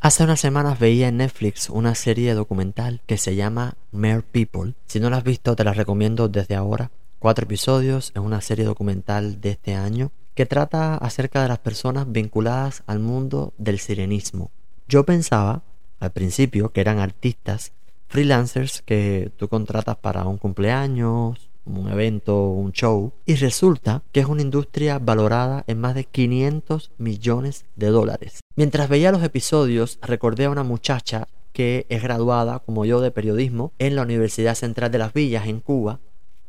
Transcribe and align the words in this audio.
Hace 0.00 0.22
unas 0.22 0.38
semanas 0.38 0.78
veía 0.78 1.08
en 1.08 1.16
Netflix 1.16 1.68
una 1.68 1.96
serie 1.96 2.32
documental 2.34 3.02
que 3.06 3.18
se 3.18 3.34
llama 3.34 3.74
Mere 3.90 4.22
People. 4.22 4.74
Si 4.86 5.00
no 5.00 5.10
la 5.10 5.16
has 5.16 5.24
visto, 5.24 5.56
te 5.56 5.64
la 5.64 5.72
recomiendo 5.72 6.28
desde 6.28 6.54
ahora. 6.54 6.92
Cuatro 7.18 7.46
episodios, 7.46 8.12
es 8.14 8.22
una 8.22 8.40
serie 8.40 8.64
documental 8.64 9.40
de 9.40 9.50
este 9.50 9.74
año 9.74 10.12
que 10.36 10.46
trata 10.46 10.94
acerca 10.94 11.42
de 11.42 11.48
las 11.48 11.58
personas 11.58 12.12
vinculadas 12.12 12.84
al 12.86 13.00
mundo 13.00 13.54
del 13.58 13.80
sirenismo. 13.80 14.52
Yo 14.86 15.04
pensaba 15.04 15.64
al 15.98 16.12
principio 16.12 16.70
que 16.70 16.80
eran 16.80 17.00
artistas, 17.00 17.72
freelancers 18.06 18.82
que 18.82 19.32
tú 19.36 19.48
contratas 19.48 19.96
para 19.96 20.26
un 20.26 20.38
cumpleaños, 20.38 21.47
un 21.76 21.90
evento, 21.90 22.48
un 22.50 22.72
show, 22.72 23.12
y 23.26 23.34
resulta 23.34 24.02
que 24.12 24.20
es 24.20 24.26
una 24.26 24.42
industria 24.42 24.98
valorada 24.98 25.64
en 25.66 25.80
más 25.80 25.94
de 25.94 26.04
500 26.04 26.92
millones 26.98 27.66
de 27.76 27.88
dólares. 27.88 28.40
Mientras 28.56 28.88
veía 28.88 29.12
los 29.12 29.22
episodios, 29.22 29.98
recordé 30.02 30.46
a 30.46 30.50
una 30.50 30.62
muchacha 30.62 31.28
que 31.52 31.86
es 31.88 32.02
graduada, 32.02 32.60
como 32.60 32.84
yo, 32.84 33.00
de 33.00 33.10
periodismo 33.10 33.72
en 33.78 33.96
la 33.96 34.02
Universidad 34.02 34.54
Central 34.54 34.92
de 34.92 34.98
las 34.98 35.12
Villas, 35.12 35.46
en 35.46 35.60
Cuba, 35.60 36.00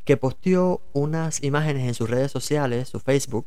que 0.04 0.16
posteó 0.16 0.80
unas 0.92 1.42
imágenes 1.42 1.86
en 1.86 1.94
sus 1.94 2.08
redes 2.08 2.30
sociales, 2.30 2.88
su 2.88 3.00
Facebook, 3.00 3.46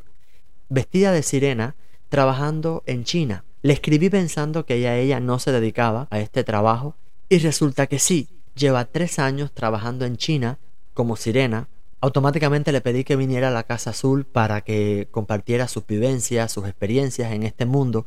vestida 0.69 1.11
de 1.11 1.23
sirena, 1.23 1.75
trabajando 2.09 2.83
en 2.85 3.03
China. 3.03 3.45
Le 3.61 3.73
escribí 3.73 4.09
pensando 4.09 4.65
que 4.65 4.75
ella, 4.75 4.97
ella 4.97 5.19
no 5.19 5.39
se 5.39 5.51
dedicaba 5.51 6.07
a 6.11 6.19
este 6.19 6.43
trabajo, 6.43 6.95
y 7.29 7.39
resulta 7.39 7.87
que 7.87 7.99
sí, 7.99 8.29
lleva 8.55 8.85
tres 8.85 9.19
años 9.19 9.51
trabajando 9.53 10.05
en 10.05 10.17
China 10.17 10.59
como 10.93 11.15
sirena, 11.15 11.67
automáticamente 12.01 12.71
le 12.71 12.81
pedí 12.81 13.03
que 13.03 13.15
viniera 13.15 13.47
a 13.47 13.51
la 13.51 13.63
Casa 13.63 13.91
Azul 13.91 14.25
para 14.25 14.61
que 14.61 15.07
compartiera 15.11 15.67
sus 15.67 15.85
vivencias, 15.87 16.51
sus 16.51 16.65
experiencias 16.65 17.31
en 17.31 17.43
este 17.43 17.65
mundo, 17.65 18.05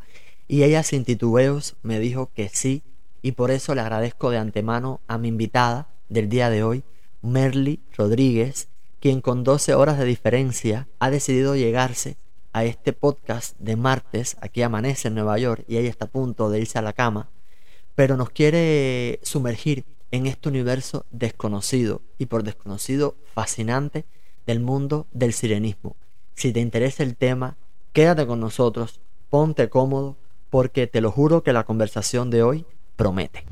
y 0.48 0.62
ella 0.62 0.82
sin 0.82 1.04
titubeos 1.04 1.76
me 1.82 1.98
dijo 1.98 2.30
que 2.34 2.48
sí, 2.48 2.82
y 3.22 3.32
por 3.32 3.50
eso 3.50 3.74
le 3.74 3.80
agradezco 3.80 4.30
de 4.30 4.38
antemano 4.38 5.00
a 5.08 5.18
mi 5.18 5.28
invitada 5.28 5.88
del 6.08 6.28
día 6.28 6.50
de 6.50 6.62
hoy, 6.62 6.84
Merly 7.22 7.80
Rodríguez, 7.96 8.68
quien 9.00 9.20
con 9.20 9.44
12 9.44 9.74
horas 9.74 9.98
de 9.98 10.04
diferencia 10.04 10.88
ha 10.98 11.10
decidido 11.10 11.56
llegarse 11.56 12.16
a 12.52 12.64
este 12.64 12.92
podcast 12.92 13.58
de 13.58 13.76
martes, 13.76 14.36
aquí 14.40 14.62
amanece 14.62 15.08
en 15.08 15.14
Nueva 15.14 15.38
York 15.38 15.64
y 15.68 15.76
ella 15.76 15.90
está 15.90 16.06
a 16.06 16.10
punto 16.10 16.50
de 16.50 16.60
irse 16.60 16.78
a 16.78 16.82
la 16.82 16.92
cama, 16.92 17.30
pero 17.94 18.16
nos 18.16 18.30
quiere 18.30 19.20
sumergir 19.22 19.84
en 20.10 20.26
este 20.26 20.48
universo 20.48 21.06
desconocido 21.10 22.02
y 22.18 22.26
por 22.26 22.42
desconocido 22.42 23.16
fascinante 23.34 24.04
del 24.46 24.60
mundo 24.60 25.06
del 25.12 25.32
sirenismo. 25.32 25.96
Si 26.34 26.52
te 26.52 26.60
interesa 26.60 27.02
el 27.02 27.16
tema, 27.16 27.56
quédate 27.92 28.26
con 28.26 28.40
nosotros, 28.40 29.00
ponte 29.30 29.68
cómodo, 29.68 30.16
porque 30.50 30.86
te 30.86 31.00
lo 31.00 31.10
juro 31.10 31.42
que 31.42 31.52
la 31.52 31.64
conversación 31.64 32.30
de 32.30 32.42
hoy 32.42 32.66
promete. 32.96 33.44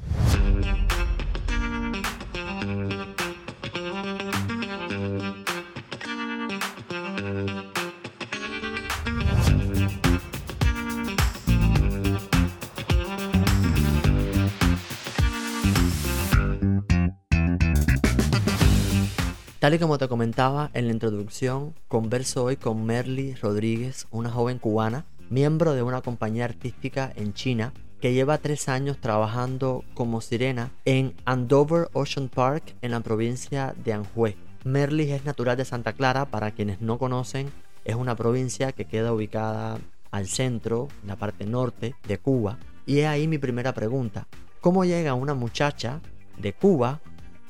Tal 19.64 19.72
y 19.72 19.78
como 19.78 19.96
te 19.96 20.08
comentaba 20.08 20.70
en 20.74 20.88
la 20.88 20.92
introducción, 20.92 21.72
converso 21.88 22.44
hoy 22.44 22.58
con 22.58 22.84
Merly 22.84 23.34
Rodríguez, 23.34 24.06
una 24.10 24.30
joven 24.30 24.58
cubana, 24.58 25.06
miembro 25.30 25.72
de 25.72 25.82
una 25.82 26.02
compañía 26.02 26.44
artística 26.44 27.10
en 27.16 27.32
China, 27.32 27.72
que 27.98 28.12
lleva 28.12 28.36
tres 28.36 28.68
años 28.68 28.98
trabajando 29.00 29.82
como 29.94 30.20
sirena 30.20 30.70
en 30.84 31.14
Andover 31.24 31.88
Ocean 31.94 32.28
Park 32.28 32.76
en 32.82 32.90
la 32.90 33.00
provincia 33.00 33.74
de 33.82 33.94
Anhui. 33.94 34.36
Merly 34.64 35.10
es 35.10 35.24
natural 35.24 35.56
de 35.56 35.64
Santa 35.64 35.94
Clara, 35.94 36.26
para 36.26 36.50
quienes 36.50 36.82
no 36.82 36.98
conocen, 36.98 37.50
es 37.86 37.94
una 37.94 38.16
provincia 38.16 38.72
que 38.72 38.84
queda 38.84 39.14
ubicada 39.14 39.78
al 40.10 40.26
centro, 40.26 40.88
en 41.00 41.08
la 41.08 41.16
parte 41.16 41.46
norte 41.46 41.94
de 42.06 42.18
Cuba. 42.18 42.58
Y 42.84 42.98
es 42.98 43.06
ahí 43.06 43.26
mi 43.26 43.38
primera 43.38 43.72
pregunta. 43.72 44.28
¿Cómo 44.60 44.84
llega 44.84 45.14
una 45.14 45.32
muchacha 45.32 46.02
de 46.36 46.52
Cuba 46.52 47.00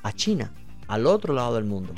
a 0.05 0.13
China? 0.13 0.53
Al 0.89 1.07
otro 1.07 1.35
lado 1.35 1.55
del 1.55 1.65
mundo. 1.65 1.93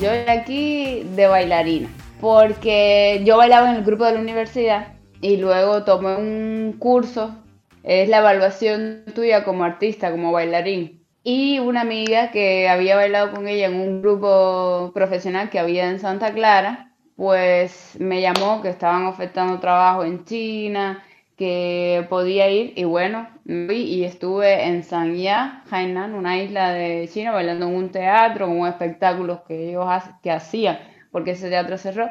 Yo 0.00 0.10
aquí 0.26 1.04
de 1.14 1.26
bailarina, 1.26 1.88
porque 2.20 3.22
yo 3.24 3.36
bailaba 3.36 3.70
en 3.70 3.76
el 3.76 3.84
grupo 3.84 4.04
de 4.04 4.14
la 4.14 4.20
universidad 4.20 4.94
y 5.20 5.36
luego 5.36 5.84
tomé 5.84 6.16
un 6.16 6.76
curso, 6.78 7.36
es 7.84 8.08
la 8.08 8.18
evaluación 8.18 9.04
tuya 9.14 9.44
como 9.44 9.64
artista, 9.64 10.10
como 10.10 10.32
bailarín. 10.32 11.02
Y 11.24 11.60
una 11.60 11.82
amiga 11.82 12.32
que 12.32 12.68
había 12.68 12.96
bailado 12.96 13.30
con 13.30 13.46
ella 13.46 13.66
en 13.66 13.74
un 13.74 14.02
grupo 14.02 14.90
profesional 14.92 15.50
que 15.50 15.60
había 15.60 15.88
en 15.88 16.00
Santa 16.00 16.32
Clara, 16.32 16.92
pues 17.14 17.96
me 18.00 18.20
llamó 18.20 18.60
que 18.60 18.70
estaban 18.70 19.06
ofertando 19.06 19.60
trabajo 19.60 20.02
en 20.02 20.24
China, 20.24 21.04
que 21.42 22.06
podía 22.08 22.48
ir 22.48 22.72
y 22.76 22.84
bueno, 22.84 23.26
y 23.44 24.04
estuve 24.04 24.68
en 24.68 24.84
Sanya, 24.84 25.64
Hainan, 25.68 26.14
una 26.14 26.40
isla 26.40 26.72
de 26.72 27.08
China, 27.12 27.32
bailando 27.32 27.66
en 27.66 27.74
un 27.74 27.90
teatro, 27.90 28.46
con 28.46 28.60
un 28.60 28.68
espectáculo 28.68 29.42
que 29.42 29.70
ellos 29.70 29.84
que 30.22 30.30
hacían, 30.30 30.78
porque 31.10 31.32
ese 31.32 31.48
teatro 31.48 31.78
cerró, 31.78 32.10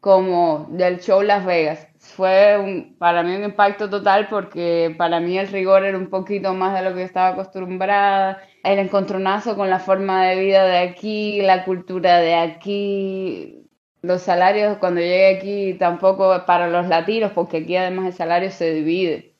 como 0.00 0.66
del 0.70 1.00
show 1.00 1.20
Las 1.20 1.44
Vegas. 1.44 1.88
Fue 1.98 2.94
para 2.98 3.22
mí 3.22 3.36
un 3.36 3.44
impacto 3.44 3.90
total 3.90 4.28
porque 4.30 4.94
para 4.96 5.20
mí 5.20 5.36
el 5.36 5.48
rigor 5.48 5.84
era 5.84 5.98
un 5.98 6.08
poquito 6.08 6.54
más 6.54 6.72
de 6.72 6.88
lo 6.88 6.96
que 6.96 7.02
estaba 7.02 7.28
acostumbrada, 7.34 8.38
el 8.64 8.78
encontronazo 8.78 9.56
con 9.56 9.68
la 9.68 9.78
forma 9.78 10.24
de 10.24 10.40
vida 10.40 10.64
de 10.64 10.78
aquí, 10.78 11.42
la 11.42 11.66
cultura 11.66 12.18
de 12.20 12.34
aquí, 12.34 13.68
los 14.02 14.22
salarios 14.22 14.78
cuando 14.78 15.00
llegué 15.00 15.36
aquí 15.36 15.74
tampoco 15.74 16.44
para 16.46 16.68
los 16.68 16.86
latinos, 16.88 17.32
porque 17.34 17.58
aquí 17.58 17.76
además 17.76 18.06
el 18.06 18.12
salario 18.14 18.50
se 18.50 18.72
divide. 18.74 19.34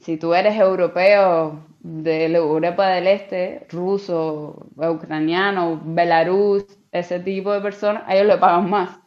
Si 0.00 0.16
tú 0.18 0.34
eres 0.34 0.56
europeo 0.58 1.66
de 1.80 2.26
Europa 2.34 2.88
del 2.88 3.06
Este, 3.08 3.66
ruso, 3.70 4.66
ucraniano, 4.76 5.80
belarus, 5.84 6.66
ese 6.92 7.20
tipo 7.20 7.52
de 7.52 7.60
personas, 7.60 8.04
a 8.06 8.14
ellos 8.16 8.28
le 8.28 8.38
pagan 8.38 8.70
más 8.70 8.98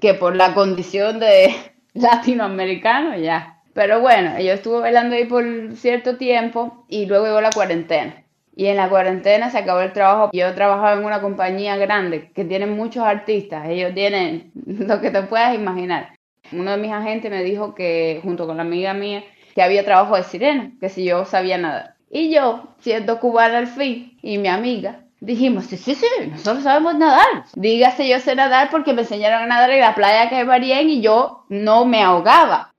que 0.00 0.14
por 0.14 0.36
la 0.36 0.54
condición 0.54 1.20
de 1.20 1.54
latinoamericano 1.94 3.16
ya. 3.18 3.62
Pero 3.74 4.00
bueno, 4.00 4.40
yo 4.40 4.52
estuve 4.54 4.80
bailando 4.80 5.16
ahí 5.16 5.26
por 5.26 5.44
cierto 5.76 6.18
tiempo 6.18 6.86
y 6.88 7.06
luego 7.06 7.26
llegó 7.26 7.42
la 7.42 7.52
cuarentena. 7.54 8.25
Y 8.58 8.66
en 8.66 8.78
la 8.78 8.88
cuarentena 8.88 9.50
se 9.50 9.58
acabó 9.58 9.80
el 9.80 9.92
trabajo. 9.92 10.30
Yo 10.32 10.54
trabajaba 10.54 10.94
en 10.94 11.04
una 11.04 11.20
compañía 11.20 11.76
grande 11.76 12.30
que 12.34 12.44
tiene 12.46 12.66
muchos 12.66 13.04
artistas. 13.04 13.68
Ellos 13.68 13.94
tienen 13.94 14.50
lo 14.66 15.00
que 15.00 15.10
te 15.10 15.22
puedas 15.22 15.54
imaginar. 15.54 16.16
Uno 16.52 16.70
de 16.70 16.78
mis 16.78 16.90
agentes 16.90 17.30
me 17.30 17.44
dijo 17.44 17.74
que, 17.74 18.20
junto 18.22 18.46
con 18.46 18.56
la 18.56 18.62
amiga 18.62 18.94
mía, 18.94 19.22
que 19.54 19.62
había 19.62 19.84
trabajo 19.84 20.16
de 20.16 20.22
sirena, 20.22 20.72
que 20.80 20.88
si 20.88 21.04
yo 21.04 21.24
sabía 21.26 21.58
nadar. 21.58 21.96
Y 22.10 22.32
yo, 22.32 22.68
siendo 22.78 23.20
cubana 23.20 23.58
al 23.58 23.66
fin, 23.66 24.16
y 24.22 24.38
mi 24.38 24.48
amiga, 24.48 25.00
dijimos, 25.20 25.66
sí, 25.66 25.76
sí, 25.76 25.94
sí, 25.94 26.06
nosotros 26.30 26.62
sabemos 26.62 26.94
nadar. 26.96 27.44
Dígase 27.54 28.08
yo 28.08 28.20
sé 28.20 28.34
nadar 28.34 28.70
porque 28.70 28.92
me 28.92 29.02
enseñaron 29.02 29.42
a 29.42 29.46
nadar 29.46 29.70
en 29.70 29.80
la 29.80 29.94
playa 29.94 30.30
que 30.30 30.44
varían 30.44 30.88
y 30.88 31.02
yo 31.02 31.44
no 31.48 31.84
me 31.84 32.02
ahogaba. 32.02 32.72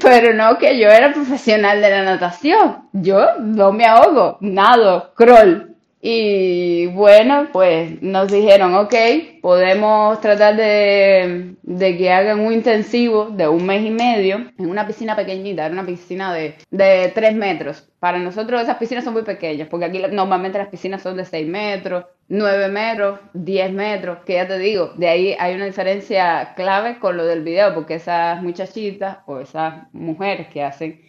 Pero 0.00 0.34
no 0.34 0.58
que 0.58 0.78
yo 0.78 0.88
era 0.88 1.12
profesional 1.12 1.80
de 1.80 1.90
la 1.90 2.02
natación. 2.02 2.88
Yo 2.92 3.38
no 3.40 3.72
me 3.72 3.86
ahogo, 3.86 4.38
nado, 4.40 5.12
crawl. 5.14 5.74
Y 6.06 6.88
bueno, 6.88 7.48
pues 7.50 8.02
nos 8.02 8.30
dijeron, 8.30 8.74
ok, 8.74 8.94
podemos 9.40 10.20
tratar 10.20 10.54
de, 10.54 11.56
que 11.96 12.12
hagan 12.12 12.40
un 12.40 12.52
intensivo 12.52 13.30
de 13.30 13.48
un 13.48 13.64
mes 13.64 13.82
y 13.86 13.90
medio 13.90 14.50
en 14.58 14.68
una 14.68 14.86
piscina 14.86 15.16
pequeñita, 15.16 15.64
era 15.64 15.72
una 15.72 15.86
piscina 15.86 16.34
de, 16.34 16.56
de 16.70 17.10
3 17.14 17.34
metros. 17.36 17.88
Para 18.00 18.18
nosotros 18.18 18.60
esas 18.60 18.76
piscinas 18.76 19.04
son 19.04 19.14
muy 19.14 19.22
pequeñas, 19.22 19.66
porque 19.68 19.86
aquí 19.86 20.02
normalmente 20.10 20.58
las 20.58 20.68
piscinas 20.68 21.00
son 21.00 21.16
de 21.16 21.24
6 21.24 21.48
metros, 21.48 22.04
9 22.28 22.68
metros, 22.68 23.20
10 23.34 23.72
metros, 23.72 24.18
que 24.24 24.34
ya 24.34 24.48
te 24.48 24.58
digo, 24.58 24.92
de 24.96 25.08
ahí 25.08 25.36
hay 25.38 25.54
una 25.54 25.66
diferencia 25.66 26.54
clave 26.56 26.98
con 26.98 27.16
lo 27.16 27.24
del 27.26 27.42
video, 27.42 27.74
porque 27.74 27.94
esas 27.94 28.42
muchachitas 28.42 29.18
o 29.26 29.40
esas 29.40 29.92
mujeres 29.92 30.48
que 30.48 30.62
hacen 30.62 31.02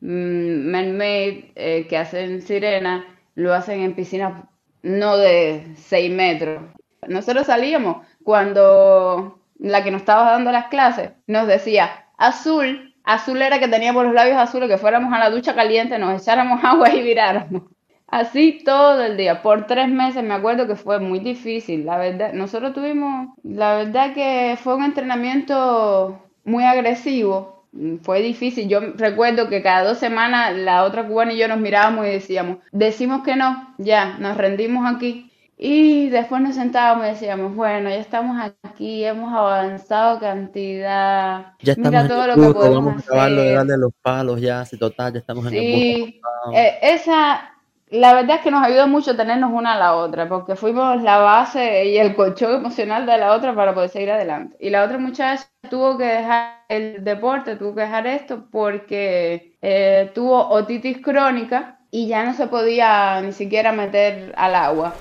mm, 0.00 0.70
man-made, 0.70 1.52
eh, 1.56 1.86
que 1.88 1.96
hacen 1.96 2.42
sirena, 2.42 3.04
lo 3.34 3.52
hacen 3.54 3.80
en 3.80 3.94
piscinas 3.94 4.44
no 4.82 5.16
de 5.16 5.72
6 5.76 6.12
metros. 6.12 6.62
Nosotros 7.08 7.46
salíamos 7.46 8.06
cuando 8.22 9.40
la 9.58 9.84
que 9.84 9.90
nos 9.90 10.02
estaba 10.02 10.30
dando 10.32 10.52
las 10.52 10.66
clases 10.68 11.10
nos 11.26 11.46
decía, 11.46 12.06
azul, 12.16 12.94
azul 13.04 13.42
era 13.42 13.58
que 13.58 13.68
teníamos 13.68 14.04
los 14.04 14.14
labios 14.14 14.38
azules, 14.38 14.68
que 14.68 14.78
fuéramos 14.78 15.12
a 15.12 15.18
la 15.18 15.30
ducha 15.30 15.54
caliente, 15.54 15.98
nos 15.98 16.22
echáramos 16.22 16.60
agua 16.64 16.90
y 16.90 17.02
viráramos. 17.02 17.62
Así 18.10 18.62
todo 18.64 19.02
el 19.02 19.16
día, 19.16 19.40
por 19.40 19.66
tres 19.66 19.88
meses 19.88 20.24
me 20.24 20.34
acuerdo 20.34 20.66
que 20.66 20.74
fue 20.74 20.98
muy 20.98 21.20
difícil, 21.20 21.86
la 21.86 21.96
verdad. 21.96 22.32
Nosotros 22.32 22.74
tuvimos, 22.74 23.28
la 23.44 23.76
verdad 23.76 24.14
que 24.14 24.58
fue 24.60 24.74
un 24.74 24.84
entrenamiento 24.84 26.20
muy 26.44 26.64
agresivo, 26.64 27.66
fue 28.02 28.20
difícil. 28.20 28.68
Yo 28.68 28.80
recuerdo 28.96 29.48
que 29.48 29.62
cada 29.62 29.84
dos 29.84 29.98
semanas 29.98 30.56
la 30.56 30.84
otra 30.84 31.06
cubana 31.06 31.32
y 31.32 31.38
yo 31.38 31.46
nos 31.46 31.60
mirábamos 31.60 32.06
y 32.06 32.10
decíamos, 32.10 32.58
decimos 32.72 33.22
que 33.22 33.36
no, 33.36 33.74
ya, 33.78 34.18
nos 34.18 34.36
rendimos 34.36 34.92
aquí. 34.92 35.30
Y 35.62 36.08
después 36.08 36.40
nos 36.40 36.54
sentábamos 36.54 37.06
y 37.06 37.10
decíamos, 37.10 37.54
bueno, 37.54 37.90
ya 37.90 37.96
estamos 37.96 38.40
aquí, 38.62 39.04
hemos 39.04 39.30
avanzado 39.30 40.18
cantidad. 40.18 41.52
Ya 41.60 41.72
estamos 41.72 41.90
Mira 41.90 42.08
todo 42.08 42.26
lo 42.28 42.34
que 42.34 42.54
podemos 42.54 42.84
vamos 42.86 43.02
a 43.02 43.26
acabar 43.26 43.66
de 43.66 43.76
los 43.76 43.92
palos 44.00 44.40
ya, 44.40 44.64
si 44.64 44.78
total, 44.78 45.12
ya 45.12 45.18
estamos 45.18 45.46
en 45.46 45.54
el 45.54 46.20
eh, 46.54 46.78
esa, 46.80 47.52
la 47.90 48.14
verdad 48.14 48.36
es 48.36 48.42
que 48.42 48.50
nos 48.52 48.62
ayudó 48.62 48.86
mucho 48.86 49.16
tenernos 49.16 49.50
una 49.52 49.72
a 49.74 49.78
la 49.78 49.96
otra, 49.96 50.28
porque 50.28 50.54
fuimos 50.54 51.02
la 51.02 51.18
base 51.18 51.86
y 51.86 51.98
el 51.98 52.14
colchón 52.14 52.54
emocional 52.54 53.04
de 53.04 53.18
la 53.18 53.32
otra 53.34 53.54
para 53.54 53.74
poder 53.74 53.90
seguir 53.90 54.10
adelante. 54.12 54.56
Y 54.60 54.70
la 54.70 54.84
otra 54.84 54.98
muchacha 54.98 55.48
tuvo 55.68 55.98
que 55.98 56.04
dejar 56.04 56.64
el 56.68 57.02
deporte, 57.02 57.56
tuvo 57.56 57.74
que 57.74 57.80
dejar 57.82 58.06
esto 58.06 58.46
porque 58.50 59.56
eh, 59.60 60.10
tuvo 60.14 60.48
otitis 60.50 60.98
crónica 61.02 61.80
y 61.90 62.06
ya 62.06 62.24
no 62.24 62.34
se 62.34 62.46
podía 62.46 63.20
ni 63.22 63.32
siquiera 63.32 63.72
meter 63.72 64.32
al 64.36 64.54
agua. 64.54 64.94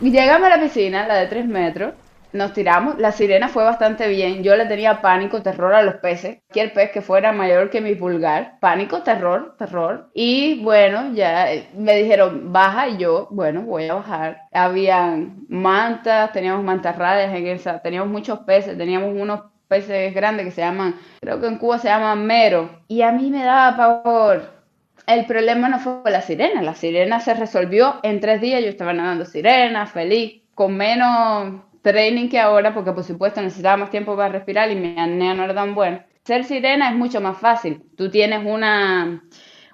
Llegamos 0.00 0.48
a 0.48 0.56
la 0.56 0.60
piscina, 0.60 1.06
la 1.06 1.14
de 1.14 1.26
3 1.28 1.46
metros, 1.46 1.94
nos 2.32 2.52
tiramos, 2.52 2.98
la 2.98 3.12
sirena 3.12 3.48
fue 3.48 3.64
bastante 3.64 4.08
bien, 4.08 4.42
yo 4.42 4.56
le 4.56 4.66
tenía 4.66 5.00
pánico, 5.00 5.42
terror 5.42 5.74
a 5.74 5.82
los 5.82 5.96
peces, 5.96 6.38
cualquier 6.46 6.72
pez 6.72 6.90
que 6.90 7.02
fuera 7.02 7.32
mayor 7.32 7.70
que 7.70 7.80
mi 7.80 7.94
pulgar, 7.94 8.58
pánico, 8.60 9.02
terror, 9.02 9.54
terror. 9.58 10.10
Y 10.14 10.62
bueno, 10.62 11.12
ya 11.14 11.52
eh, 11.52 11.68
me 11.74 11.96
dijeron, 11.96 12.52
baja, 12.52 12.88
y 12.88 12.96
yo, 12.98 13.28
bueno, 13.30 13.62
voy 13.62 13.88
a 13.88 13.94
bajar. 13.94 14.42
Habían 14.52 15.44
mantas, 15.48 16.32
teníamos 16.32 16.64
mantarrayas 16.64 17.34
en 17.34 17.46
esa, 17.46 17.80
teníamos 17.80 18.08
muchos 18.08 18.40
peces, 18.40 18.76
teníamos 18.78 19.14
unos 19.14 19.42
peces 19.68 20.14
grandes 20.14 20.46
que 20.46 20.52
se 20.52 20.60
llaman, 20.60 20.96
creo 21.20 21.40
que 21.40 21.46
en 21.46 21.58
Cuba 21.58 21.78
se 21.78 21.88
llaman 21.88 22.26
mero, 22.26 22.82
y 22.88 23.02
a 23.02 23.12
mí 23.12 23.30
me 23.30 23.44
daba 23.44 23.76
pavor. 23.76 24.62
El 25.06 25.26
problema 25.26 25.68
no 25.68 25.80
fue 25.80 26.10
la 26.10 26.22
sirena, 26.22 26.62
la 26.62 26.74
sirena 26.74 27.20
se 27.20 27.34
resolvió 27.34 27.98
en 28.02 28.20
tres 28.20 28.40
días, 28.40 28.62
yo 28.62 28.68
estaba 28.68 28.92
nadando 28.92 29.24
sirena, 29.24 29.86
feliz, 29.86 30.42
con 30.54 30.76
menos 30.76 31.62
training 31.82 32.28
que 32.28 32.38
ahora, 32.38 32.74
porque 32.74 32.92
por 32.92 33.04
supuesto 33.04 33.42
necesitaba 33.42 33.76
más 33.76 33.90
tiempo 33.90 34.16
para 34.16 34.30
respirar 34.30 34.70
y 34.70 34.76
mi 34.76 34.98
apnea 34.98 35.34
no 35.34 35.44
era 35.44 35.54
tan 35.54 35.74
buena. 35.74 36.06
Ser 36.24 36.44
sirena 36.44 36.90
es 36.90 36.96
mucho 36.96 37.20
más 37.20 37.38
fácil, 37.38 37.84
tú 37.96 38.10
tienes 38.10 38.44
una, 38.46 39.24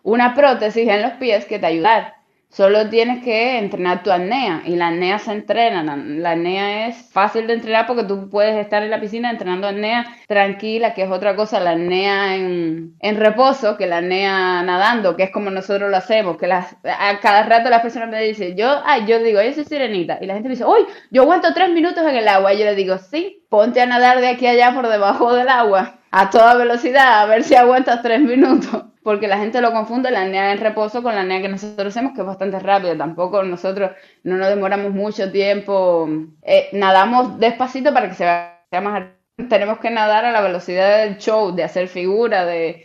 una 0.02 0.34
prótesis 0.34 0.88
en 0.88 1.02
los 1.02 1.12
pies 1.12 1.44
que 1.44 1.58
te 1.58 1.66
ayuda 1.66 2.18
Solo 2.50 2.88
tienes 2.88 3.22
que 3.22 3.58
entrenar 3.58 4.02
tu 4.02 4.10
apnea 4.10 4.62
y 4.64 4.74
la 4.76 4.88
apnea 4.88 5.18
se 5.18 5.32
entrena. 5.32 5.82
La, 5.84 6.30
apnea 6.32 6.88
es 6.88 6.96
fácil 7.12 7.46
de 7.46 7.52
entrenar 7.52 7.86
porque 7.86 8.04
tú 8.04 8.30
puedes 8.30 8.56
estar 8.56 8.82
en 8.82 8.90
la 8.90 9.00
piscina 9.00 9.30
entrenando 9.30 9.68
apnea 9.68 10.06
tranquila, 10.26 10.94
que 10.94 11.02
es 11.02 11.10
otra 11.10 11.36
cosa, 11.36 11.60
la 11.60 11.72
apnea 11.72 12.34
en, 12.36 12.96
reposo, 13.16 13.76
que 13.76 13.86
la 13.86 13.98
apnea 13.98 14.62
nadando, 14.62 15.14
que 15.14 15.24
es 15.24 15.30
como 15.30 15.50
nosotros 15.50 15.90
lo 15.90 15.96
hacemos, 15.98 16.38
que 16.38 16.46
las, 16.46 16.74
a 16.84 17.20
cada 17.20 17.42
rato 17.42 17.68
las 17.68 17.82
personas 17.82 18.08
me 18.08 18.22
dicen, 18.22 18.56
yo, 18.56 18.80
ay, 18.84 19.04
yo 19.06 19.22
digo, 19.22 19.42
yo 19.42 19.52
soy 19.52 19.64
sirenita, 19.64 20.18
y 20.20 20.26
la 20.26 20.34
gente 20.34 20.48
me 20.48 20.54
dice, 20.54 20.64
uy, 20.64 20.80
yo 21.10 21.22
aguanto 21.22 21.52
tres 21.54 21.70
minutos 21.70 22.02
en 22.04 22.16
el 22.16 22.28
agua, 22.28 22.54
y 22.54 22.58
yo 22.58 22.64
le 22.64 22.74
digo, 22.74 22.96
sí, 22.98 23.44
ponte 23.50 23.80
a 23.80 23.86
nadar 23.86 24.20
de 24.20 24.28
aquí 24.28 24.46
a 24.46 24.50
allá 24.50 24.74
por 24.74 24.88
debajo 24.88 25.34
del 25.34 25.48
agua 25.48 25.98
a 26.10 26.30
toda 26.30 26.54
velocidad 26.54 27.20
a 27.20 27.26
ver 27.26 27.44
si 27.44 27.54
aguantas 27.54 28.02
tres 28.02 28.20
minutos 28.20 28.84
porque 29.08 29.26
la 29.26 29.38
gente 29.38 29.62
lo 29.62 29.72
confunde 29.72 30.10
la 30.10 30.20
apnea 30.20 30.52
en 30.52 30.58
reposo 30.58 31.02
con 31.02 31.14
la 31.14 31.22
apnea 31.22 31.40
que 31.40 31.49
nosotros 31.49 31.96
hacemos, 31.96 32.12
que 32.12 32.20
es 32.20 32.26
bastante 32.26 32.58
rápida. 32.58 32.94
Tampoco 32.94 33.43
nosotros 33.43 33.93
no 34.22 34.37
nos 34.37 34.50
demoramos 34.50 34.93
mucho 34.93 35.32
tiempo. 35.32 36.06
Eh, 36.43 36.69
nadamos 36.75 37.38
despacito 37.38 37.94
para 37.94 38.10
que 38.10 38.14
se 38.14 38.25
vea 38.25 38.81
más. 38.82 39.05
Tenemos 39.49 39.78
que 39.78 39.88
nadar 39.88 40.26
a 40.26 40.31
la 40.31 40.43
velocidad 40.43 40.99
del 40.99 41.16
show, 41.16 41.55
de 41.55 41.64
hacer 41.64 41.88
figura, 41.88 42.44
de, 42.44 42.84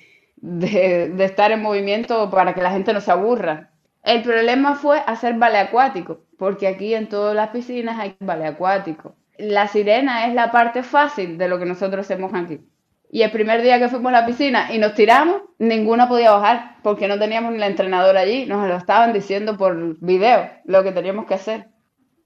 estar 1.19 1.51
en 1.51 1.61
movimiento 1.61 2.31
para 2.31 2.53
que 2.53 2.61
la 2.61 2.71
gente 2.71 2.93
no 2.93 3.01
se 3.01 3.11
aburra. 3.11 3.71
El 4.01 4.21
problema 4.21 4.75
fue 4.75 5.03
hacer 5.05 5.33
ballet 5.33 5.67
acuático, 5.67 6.21
porque 6.37 6.69
aquí 6.69 6.93
en 6.93 7.09
todas 7.09 7.35
las 7.35 7.49
piscinas 7.49 7.99
hay 7.99 8.15
ballet 8.21 8.47
acuático. 8.47 9.17
La 9.37 9.67
sirena 9.67 10.25
es 10.27 10.33
la 10.33 10.53
parte 10.53 10.83
fácil 10.83 11.37
de 11.37 11.49
lo 11.49 11.59
que 11.59 11.65
nosotros 11.65 12.05
hacemos 12.05 12.33
aquí. 12.33 12.61
Y 13.13 13.21
el 13.21 13.29
primer 13.29 13.61
día 13.61 13.77
que 13.77 13.89
fuimos 13.89 14.09
a 14.11 14.21
la 14.21 14.25
piscina 14.25 14.73
y 14.73 14.79
nos 14.79 14.95
tiramos, 14.95 15.43
ninguna 15.59 16.09
podía 16.09 16.31
bajar 16.31 16.77
porque 16.81 17.07
no 17.07 17.19
teníamos 17.19 17.51
ni 17.51 17.59
la 17.59 17.67
entrenadora 17.67 18.21
allí. 18.21 18.47
Nos 18.47 18.67
lo 18.67 18.75
estaban 18.75 19.13
diciendo 19.13 19.55
por 19.55 19.99
video 19.99 20.49
lo 20.65 20.81
que 20.81 20.91
teníamos 20.91 21.27
que 21.27 21.35
hacer. 21.35 21.67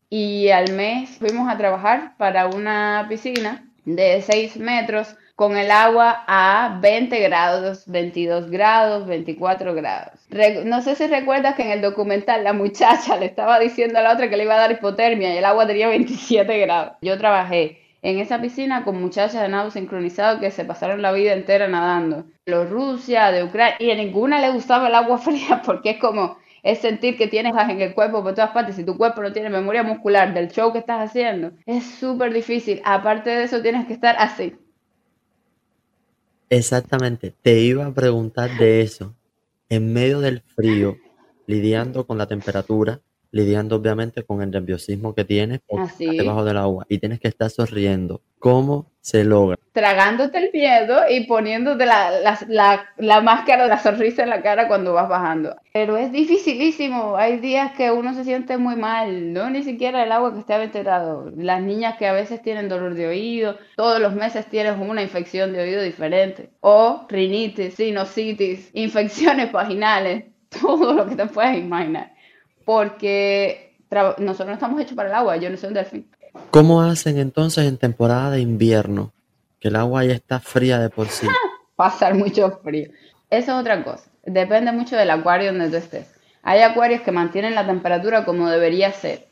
Y 0.09 0.47
al 0.47 0.71
mes 0.71 1.09
fuimos 1.17 1.51
a 1.51 1.57
trabajar 1.57 2.15
para 2.15 2.47
una 2.47 3.05
piscina 3.09 3.69
de 3.83 4.21
6 4.21 4.55
metros 4.59 5.17
con 5.35 5.57
el 5.57 5.71
agua 5.71 6.23
a 6.25 6.79
20 6.81 7.19
grados, 7.19 7.83
22 7.87 8.49
grados, 8.49 9.07
24 9.07 9.73
grados. 9.75 10.13
no 10.63 10.81
sé 10.81 10.95
si 10.95 11.07
recuerdas 11.07 11.55
que 11.55 11.63
en 11.63 11.71
el 11.71 11.81
documental 11.81 12.45
la 12.45 12.53
muchacha 12.53 13.17
le 13.19 13.25
estaba 13.25 13.59
diciendo 13.59 13.99
a 13.99 14.03
la 14.03 14.13
otra 14.13 14.29
que 14.29 14.37
le 14.37 14.45
iba 14.45 14.55
a 14.55 14.59
dar 14.59 14.71
hipotermia 14.71 15.33
y 15.33 15.37
el 15.39 15.43
agua 15.43 15.67
tenía 15.67 15.89
27 15.89 16.57
grados. 16.59 16.93
Yo 17.01 17.17
trabajé 17.17 17.86
en 18.01 18.19
esa 18.19 18.41
piscina 18.41 18.83
con 18.83 19.01
muchachas 19.01 19.41
de 19.41 19.49
nado 19.49 19.71
sincronizado 19.71 20.39
que 20.39 20.51
se 20.51 20.65
pasaron 20.65 21.01
la 21.01 21.11
vida 21.11 21.33
entera 21.33 21.67
nadando. 21.67 22.25
Los 22.45 22.69
Rusia, 22.69 23.31
de 23.31 23.43
Ucrania, 23.43 23.75
y 23.79 23.91
a 23.91 23.95
ninguna 23.95 24.39
le 24.39 24.51
gustaba 24.51 24.87
el 24.87 24.95
agua 24.95 25.17
fría 25.17 25.61
porque 25.65 25.91
es 25.91 25.97
como 25.97 26.37
es 26.63 26.79
sentir 26.79 27.17
que 27.17 27.27
tienes 27.27 27.53
en 27.55 27.81
el 27.81 27.93
cuerpo 27.93 28.21
por 28.23 28.33
todas 28.33 28.51
partes. 28.51 28.75
Si 28.75 28.83
tu 28.83 28.97
cuerpo 28.97 29.21
no 29.21 29.31
tiene 29.31 29.49
memoria 29.49 29.83
muscular 29.83 30.33
del 30.33 30.49
show 30.49 30.73
que 30.73 30.79
estás 30.79 31.09
haciendo, 31.09 31.51
es 31.65 31.85
súper 31.85 32.33
difícil. 32.33 32.81
Aparte 32.83 33.29
de 33.29 33.43
eso, 33.43 33.61
tienes 33.61 33.87
que 33.87 33.93
estar 33.93 34.15
así. 34.19 34.53
Exactamente, 36.49 37.33
te 37.41 37.59
iba 37.59 37.85
a 37.85 37.93
preguntar 37.93 38.49
de 38.57 38.81
eso. 38.81 39.15
En 39.69 39.93
medio 39.93 40.19
del 40.19 40.41
frío, 40.41 40.97
lidiando 41.45 42.05
con 42.05 42.17
la 42.17 42.27
temperatura, 42.27 43.01
lidiando 43.37 43.75
obviamente 43.75 44.23
con 44.23 44.41
el 44.41 44.49
nerviosismo 44.49 45.13
que 45.13 45.23
tienes 45.23 45.61
debajo 45.99 46.43
del 46.43 46.57
agua 46.57 46.85
y 46.89 46.97
tienes 46.97 47.19
que 47.19 47.27
estar 47.27 47.49
sonriendo. 47.51 48.21
¿Cómo 48.39 48.91
se 48.99 49.23
logra? 49.23 49.57
Tragándote 49.73 50.37
el 50.39 50.49
miedo 50.51 51.01
y 51.09 51.25
poniéndote 51.25 51.85
la, 51.85 52.37
la, 52.97 53.21
máscara 53.21 53.63
de 53.63 53.69
la 53.69 53.79
sonrisa 53.79 54.23
en 54.23 54.29
la 54.29 54.41
cara 54.41 54.67
cuando 54.67 54.93
vas 54.93 55.07
bajando. 55.07 55.55
Pero 55.71 55.97
es 55.97 56.11
dificilísimo. 56.11 57.15
Hay 57.15 57.37
días 57.37 57.73
que 57.73 57.91
uno 57.91 58.13
se 58.15 58.23
siente 58.23 58.57
muy 58.57 58.75
mal, 58.75 59.33
no 59.33 59.49
ni 59.49 59.63
siquiera 59.63 60.03
el 60.03 60.11
agua 60.11 60.33
que 60.33 60.39
esté 60.39 60.57
ventilado. 60.57 61.31
Las 61.35 61.61
niñas 61.61 61.97
que 61.97 62.07
a 62.07 62.13
veces 62.13 62.41
tienen 62.41 62.69
dolor 62.69 62.95
de 62.95 63.07
oído, 63.07 63.57
todos 63.75 63.99
los 63.99 64.13
meses 64.13 64.47
tienes 64.47 64.75
una 64.79 65.03
infección 65.03 65.53
de 65.53 65.61
oído 65.61 65.81
diferente. 65.83 66.49
O 66.61 67.05
rinitis, 67.07 67.75
sinusitis, 67.75 68.71
infecciones 68.73 69.51
vaginales, 69.51 70.25
todo 70.61 70.93
lo 70.93 71.07
que 71.07 71.15
te 71.15 71.25
puedes 71.27 71.57
imaginar 71.57 72.16
porque 72.67 73.77
nosotros 74.17 74.47
no 74.49 74.53
estamos 74.55 74.81
hechos 74.81 74.93
para 74.93 75.07
el 75.07 75.15
agua, 75.15 75.37
yo 75.37 75.49
no 75.49 75.55
soy 75.55 75.69
un 75.69 75.75
delfín. 75.75 76.11
¿Cómo 76.51 76.81
hacen 76.81 77.17
entonces 77.17 77.65
en 77.65 77.77
temporada 77.77 78.29
de 78.29 78.41
invierno? 78.41 79.13
Que 79.61 79.69
el 79.69 79.77
agua 79.77 80.03
ya 80.03 80.13
está 80.13 80.41
fría 80.41 80.77
de 80.77 80.89
por 80.89 81.07
sí. 81.07 81.27
Pasar 81.77 82.13
mucho 82.15 82.59
frío. 82.61 82.89
Eso 83.29 83.53
es 83.53 83.57
otra 83.57 83.85
cosa. 83.85 84.11
Depende 84.25 84.73
mucho 84.73 84.97
del 84.97 85.09
acuario 85.11 85.53
donde 85.53 85.69
tú 85.69 85.77
estés. 85.77 86.13
Hay 86.43 86.59
acuarios 86.59 87.03
que 87.03 87.13
mantienen 87.13 87.55
la 87.55 87.65
temperatura 87.65 88.25
como 88.25 88.49
debería 88.49 88.91
ser. 88.91 89.29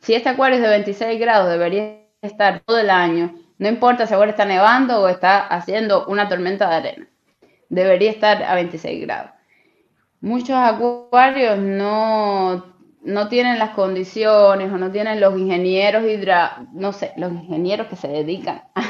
Si 0.00 0.14
este 0.14 0.28
acuario 0.28 0.58
es 0.58 0.62
de 0.62 0.68
26 0.68 1.18
grados, 1.18 1.50
debería 1.50 2.02
estar 2.22 2.60
todo 2.60 2.78
el 2.78 2.90
año. 2.90 3.34
No 3.58 3.66
importa 3.68 4.06
si 4.06 4.14
ahora 4.14 4.30
está 4.30 4.44
nevando 4.44 5.00
o 5.00 5.08
está 5.08 5.44
haciendo 5.44 6.06
una 6.06 6.28
tormenta 6.28 6.68
de 6.68 6.74
arena. 6.76 7.08
Debería 7.68 8.12
estar 8.12 8.44
a 8.44 8.54
26 8.54 9.02
grados. 9.02 9.32
Muchos 10.20 10.56
acuarios 10.56 11.58
no 11.58 12.75
no 13.06 13.28
tienen 13.28 13.58
las 13.58 13.70
condiciones 13.70 14.72
o 14.72 14.78
no 14.78 14.90
tienen 14.90 15.20
los 15.20 15.38
ingenieros 15.38 16.04
hidra, 16.04 16.66
no 16.72 16.92
sé, 16.92 17.12
los 17.16 17.32
ingenieros 17.32 17.86
que 17.86 17.94
se 17.94 18.08
dedican 18.08 18.64
a, 18.74 18.82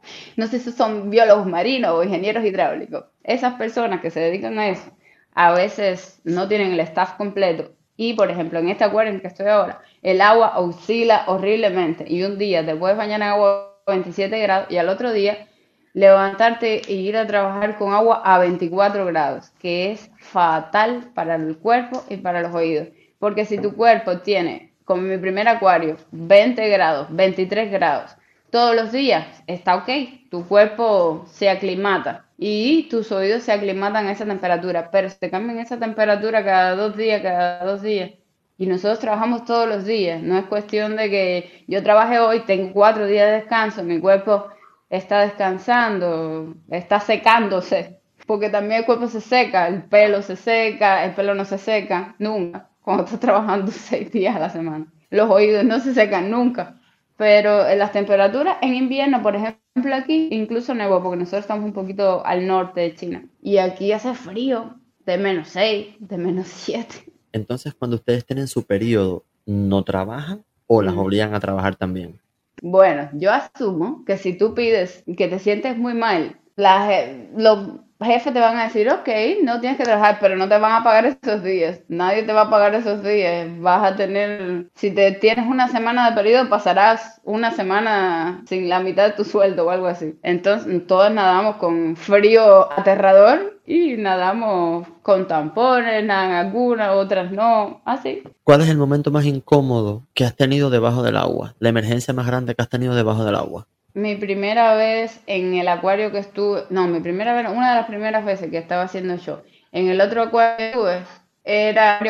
no 0.36 0.46
sé 0.46 0.60
si 0.60 0.70
son 0.70 1.08
biólogos 1.08 1.46
marinos 1.46 1.92
o 1.92 2.04
ingenieros 2.04 2.44
hidráulicos. 2.44 3.06
Esas 3.22 3.54
personas 3.54 4.02
que 4.02 4.10
se 4.10 4.20
dedican 4.20 4.58
a 4.58 4.68
eso 4.68 4.92
a 5.34 5.52
veces 5.52 6.20
no 6.24 6.46
tienen 6.46 6.72
el 6.72 6.80
staff 6.80 7.14
completo. 7.14 7.72
Y 7.96 8.12
por 8.12 8.30
ejemplo, 8.30 8.58
en 8.58 8.68
este 8.68 8.84
acuario 8.84 9.12
en 9.12 9.20
que 9.20 9.28
estoy 9.28 9.46
ahora, 9.46 9.80
el 10.02 10.20
agua 10.20 10.58
oscila 10.58 11.24
horriblemente. 11.26 12.04
Y 12.06 12.22
un 12.22 12.38
día 12.38 12.64
te 12.66 12.76
puedes 12.76 12.96
bañar 12.98 13.22
agua 13.22 13.80
a 13.86 13.92
27 13.92 14.38
grados 14.40 14.70
y 14.70 14.76
al 14.76 14.90
otro 14.90 15.12
día 15.12 15.48
levantarte 15.94 16.82
e 16.86 16.92
ir 16.92 17.16
a 17.16 17.26
trabajar 17.26 17.78
con 17.78 17.94
agua 17.94 18.20
a 18.24 18.38
24 18.40 19.06
grados, 19.06 19.50
que 19.58 19.92
es 19.92 20.10
fatal 20.18 21.12
para 21.14 21.36
el 21.36 21.56
cuerpo 21.56 22.04
y 22.10 22.16
para 22.18 22.42
los 22.42 22.54
oídos. 22.54 22.88
Porque 23.24 23.46
si 23.46 23.56
tu 23.56 23.74
cuerpo 23.74 24.18
tiene, 24.18 24.74
como 24.84 25.00
mi 25.00 25.16
primer 25.16 25.48
acuario, 25.48 25.96
20 26.10 26.68
grados, 26.68 27.06
23 27.08 27.72
grados, 27.72 28.14
todos 28.50 28.76
los 28.76 28.92
días 28.92 29.42
está 29.46 29.76
ok, 29.76 29.88
tu 30.30 30.46
cuerpo 30.46 31.24
se 31.26 31.48
aclimata 31.48 32.26
y 32.36 32.82
tus 32.90 33.10
oídos 33.12 33.42
se 33.44 33.52
aclimatan 33.52 34.06
a 34.08 34.12
esa 34.12 34.26
temperatura, 34.26 34.90
pero 34.90 35.08
se 35.08 35.30
cambian 35.30 35.58
esa 35.58 35.78
temperatura 35.78 36.44
cada 36.44 36.74
dos 36.74 36.98
días, 36.98 37.22
cada 37.22 37.64
dos 37.64 37.80
días. 37.80 38.10
Y 38.58 38.66
nosotros 38.66 38.98
trabajamos 38.98 39.46
todos 39.46 39.66
los 39.66 39.86
días, 39.86 40.22
no 40.22 40.36
es 40.36 40.44
cuestión 40.44 40.94
de 40.94 41.08
que 41.08 41.64
yo 41.66 41.82
trabaje 41.82 42.18
hoy, 42.18 42.40
tengo 42.40 42.74
cuatro 42.74 43.06
días 43.06 43.26
de 43.26 43.36
descanso, 43.36 43.82
mi 43.84 44.00
cuerpo 44.00 44.48
está 44.90 45.22
descansando, 45.22 46.56
está 46.70 47.00
secándose, 47.00 48.00
porque 48.26 48.50
también 48.50 48.80
el 48.80 48.84
cuerpo 48.84 49.06
se 49.08 49.22
seca, 49.22 49.66
el 49.66 49.84
pelo 49.84 50.20
se 50.20 50.36
seca, 50.36 51.06
el 51.06 51.14
pelo 51.14 51.34
no 51.34 51.46
se 51.46 51.56
seca 51.56 52.16
nunca, 52.18 52.68
cuando 52.84 53.04
estás 53.04 53.20
trabajando 53.20 53.72
seis 53.90 54.12
días 54.12 54.36
a 54.36 54.40
la 54.40 54.50
semana. 54.50 54.86
Los 55.10 55.30
oídos 55.30 55.64
no 55.64 55.80
se 55.80 55.94
secan 55.94 56.30
nunca, 56.30 56.80
pero 57.16 57.66
en 57.68 57.78
las 57.78 57.92
temperaturas 57.92 58.56
en 58.62 58.74
invierno, 58.74 59.22
por 59.22 59.36
ejemplo 59.36 59.94
aquí, 59.94 60.28
incluso 60.32 60.74
nevó, 60.74 61.02
porque 61.02 61.18
nosotros 61.18 61.42
estamos 61.42 61.64
un 61.64 61.72
poquito 61.72 62.24
al 62.26 62.46
norte 62.46 62.80
de 62.82 62.94
China, 62.94 63.24
y 63.42 63.58
aquí 63.58 63.92
hace 63.92 64.14
frío, 64.14 64.76
de 65.06 65.18
menos 65.18 65.48
6, 65.48 65.96
de 66.00 66.18
menos 66.18 66.48
7. 66.66 67.06
Entonces, 67.32 67.74
cuando 67.74 67.96
ustedes 67.96 68.24
tienen 68.24 68.46
su 68.48 68.64
periodo, 68.64 69.24
¿no 69.46 69.82
trabajan 69.84 70.44
o 70.66 70.82
las 70.82 70.94
Mm. 70.94 70.98
obligan 70.98 71.34
a 71.34 71.40
trabajar 71.40 71.76
también? 71.76 72.18
Bueno, 72.62 73.08
yo 73.12 73.32
asumo 73.32 74.04
que 74.06 74.16
si 74.16 74.36
tú 74.36 74.54
pides 74.54 75.04
que 75.16 75.28
te 75.28 75.38
sientes 75.38 75.76
muy 75.76 75.94
mal, 75.94 76.40
la 76.56 76.88
je- 76.88 77.28
los 77.36 77.80
jefes 78.06 78.32
te 78.32 78.40
van 78.40 78.56
a 78.56 78.64
decir, 78.64 78.88
ok, 78.88 79.08
no 79.42 79.60
tienes 79.60 79.78
que 79.78 79.84
trabajar, 79.84 80.18
pero 80.20 80.36
no 80.36 80.48
te 80.48 80.58
van 80.58 80.72
a 80.72 80.84
pagar 80.84 81.06
esos 81.06 81.42
días. 81.42 81.80
Nadie 81.88 82.22
te 82.22 82.32
va 82.32 82.42
a 82.42 82.50
pagar 82.50 82.74
esos 82.74 83.02
días. 83.02 83.48
Vas 83.60 83.92
a 83.92 83.96
tener, 83.96 84.68
si 84.74 84.90
te 84.90 85.12
tienes 85.12 85.46
una 85.46 85.68
semana 85.68 86.10
de 86.10 86.16
periodo, 86.16 86.48
pasarás 86.48 87.20
una 87.24 87.50
semana 87.50 88.42
sin 88.46 88.68
la 88.68 88.80
mitad 88.80 89.06
de 89.06 89.12
tu 89.12 89.24
sueldo 89.24 89.66
o 89.66 89.70
algo 89.70 89.86
así. 89.86 90.18
Entonces, 90.22 90.86
todos 90.86 91.10
nadamos 91.12 91.56
con 91.56 91.96
frío 91.96 92.70
aterrador 92.72 93.60
y 93.66 93.96
nadamos 93.96 94.86
con 95.02 95.26
tampones, 95.26 96.04
nadan 96.04 96.32
algunas, 96.32 96.94
otras 96.94 97.32
no, 97.32 97.80
así. 97.84 98.22
¿Cuál 98.42 98.60
es 98.60 98.68
el 98.68 98.76
momento 98.76 99.10
más 99.10 99.24
incómodo 99.24 100.02
que 100.14 100.24
has 100.24 100.36
tenido 100.36 100.70
debajo 100.70 101.02
del 101.02 101.16
agua? 101.16 101.54
La 101.58 101.70
emergencia 101.70 102.12
más 102.14 102.26
grande 102.26 102.54
que 102.54 102.62
has 102.62 102.68
tenido 102.68 102.94
debajo 102.94 103.24
del 103.24 103.34
agua. 103.34 103.66
Mi 103.94 104.16
primera 104.16 104.74
vez 104.74 105.20
en 105.26 105.54
el 105.54 105.68
acuario 105.68 106.10
que 106.10 106.18
estuve, 106.18 106.64
no, 106.68 106.88
mi 106.88 107.00
primera 107.00 107.32
vez, 107.32 107.46
una 107.48 107.70
de 107.70 107.76
las 107.76 107.86
primeras 107.86 108.24
veces 108.24 108.50
que 108.50 108.58
estaba 108.58 108.82
haciendo 108.82 109.16
show, 109.18 109.38
en 109.70 109.88
el 109.88 110.00
otro 110.00 110.22
acuario 110.22 110.56
que 110.56 110.68
estuve, 110.68 111.02
era 111.44 112.00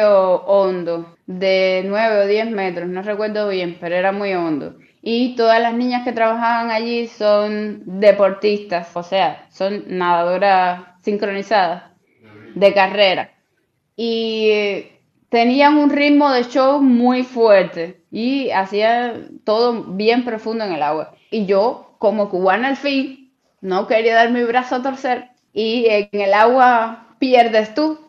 hondo, 0.46 1.16
de 1.26 1.82
9 1.86 2.20
o 2.20 2.26
10 2.26 2.50
metros, 2.52 2.88
no 2.88 3.02
recuerdo 3.02 3.48
bien, 3.48 3.76
pero 3.80 3.96
era 3.96 4.12
muy 4.12 4.32
hondo. 4.32 4.76
Y 5.02 5.36
todas 5.36 5.60
las 5.60 5.74
niñas 5.74 6.04
que 6.04 6.12
trabajaban 6.12 6.70
allí 6.70 7.06
son 7.06 7.82
deportistas, 8.00 8.96
o 8.96 9.02
sea, 9.02 9.46
son 9.50 9.84
nadadoras 9.88 10.84
sincronizadas 11.02 11.84
de 12.54 12.72
carrera. 12.72 13.30
Y 13.96 14.86
tenían 15.28 15.76
un 15.76 15.90
ritmo 15.90 16.30
de 16.32 16.44
show 16.44 16.80
muy 16.80 17.24
fuerte 17.24 18.02
y 18.10 18.50
hacían 18.50 19.40
todo 19.44 19.82
bien 19.96 20.24
profundo 20.24 20.64
en 20.64 20.72
el 20.72 20.82
agua. 20.82 21.13
Y 21.30 21.46
yo, 21.46 21.96
como 21.98 22.28
cubana 22.28 22.68
al 22.68 22.76
fin, 22.76 23.32
no 23.60 23.86
quería 23.86 24.14
dar 24.14 24.30
mi 24.30 24.44
brazo 24.44 24.76
a 24.76 24.82
torcer 24.82 25.30
y 25.54 25.86
en 25.88 26.08
el 26.12 26.34
agua 26.34 27.06
pierdes 27.18 27.74
tú. 27.74 28.00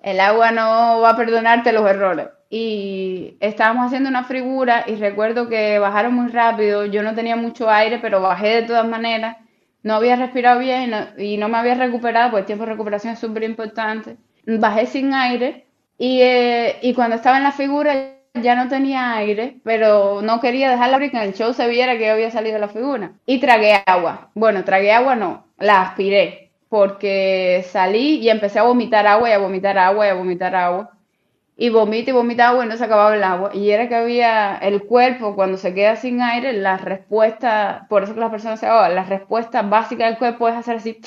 El 0.00 0.20
agua 0.20 0.52
no 0.52 1.00
va 1.00 1.10
a 1.10 1.16
perdonarte 1.16 1.72
los 1.72 1.84
errores. 1.90 2.28
Y 2.48 3.36
estábamos 3.40 3.86
haciendo 3.86 4.08
una 4.08 4.22
figura 4.22 4.84
y 4.86 4.94
recuerdo 4.94 5.48
que 5.48 5.80
bajaron 5.80 6.14
muy 6.14 6.28
rápido. 6.30 6.86
Yo 6.86 7.02
no 7.02 7.14
tenía 7.16 7.34
mucho 7.34 7.68
aire, 7.68 7.98
pero 7.98 8.20
bajé 8.20 8.60
de 8.60 8.62
todas 8.62 8.86
maneras. 8.86 9.36
No 9.82 9.94
había 9.94 10.14
respirado 10.14 10.60
bien 10.60 10.82
y 10.84 10.86
no, 10.86 10.98
y 11.18 11.36
no 11.38 11.48
me 11.48 11.58
había 11.58 11.74
recuperado, 11.74 12.30
porque 12.30 12.42
el 12.42 12.46
tiempo 12.46 12.64
de 12.64 12.72
recuperación 12.72 13.14
es 13.14 13.18
súper 13.18 13.42
importante. 13.42 14.16
Bajé 14.46 14.86
sin 14.86 15.12
aire 15.12 15.66
y, 15.98 16.20
eh, 16.22 16.76
y 16.82 16.94
cuando 16.94 17.16
estaba 17.16 17.38
en 17.38 17.42
la 17.42 17.52
figura 17.52 18.15
ya 18.42 18.54
no 18.54 18.68
tenía 18.68 19.14
aire, 19.16 19.58
pero 19.64 20.22
no 20.22 20.40
quería 20.40 20.70
dejarla 20.70 20.96
abrir 20.96 21.10
que 21.10 21.16
en 21.18 21.24
el 21.24 21.34
show 21.34 21.52
se 21.52 21.68
viera 21.68 21.98
que 21.98 22.10
había 22.10 22.30
salido 22.30 22.58
la 22.58 22.68
figura. 22.68 23.12
Y 23.26 23.38
tragué 23.40 23.82
agua. 23.86 24.30
Bueno, 24.34 24.64
tragué 24.64 24.92
agua 24.92 25.16
no, 25.16 25.46
la 25.58 25.82
aspiré, 25.82 26.50
porque 26.68 27.64
salí 27.68 28.18
y 28.18 28.28
empecé 28.30 28.58
a 28.58 28.64
vomitar 28.64 29.06
agua 29.06 29.30
y 29.30 29.32
a 29.32 29.38
vomitar 29.38 29.78
agua 29.78 30.06
y 30.06 30.10
a 30.10 30.14
vomitar 30.14 30.54
agua. 30.54 30.90
Y 31.58 31.70
vomita 31.70 32.10
y 32.10 32.12
vomita 32.12 32.48
agua 32.48 32.66
y 32.66 32.68
no 32.68 32.76
se 32.76 32.84
acababa 32.84 33.16
el 33.16 33.24
agua. 33.24 33.50
Y 33.54 33.70
era 33.70 33.88
que 33.88 33.94
había 33.94 34.56
el 34.58 34.84
cuerpo, 34.84 35.34
cuando 35.34 35.56
se 35.56 35.72
queda 35.74 35.96
sin 35.96 36.20
aire, 36.20 36.52
la 36.52 36.76
respuesta, 36.76 37.86
por 37.88 38.02
eso 38.02 38.14
que 38.14 38.20
las 38.20 38.30
personas 38.30 38.60
se 38.60 38.66
ahogan, 38.66 38.94
la 38.94 39.04
respuesta 39.04 39.62
básica 39.62 40.06
del 40.06 40.18
cuerpo 40.18 40.48
es 40.48 40.54
hacer 40.56 40.76
así. 40.76 41.00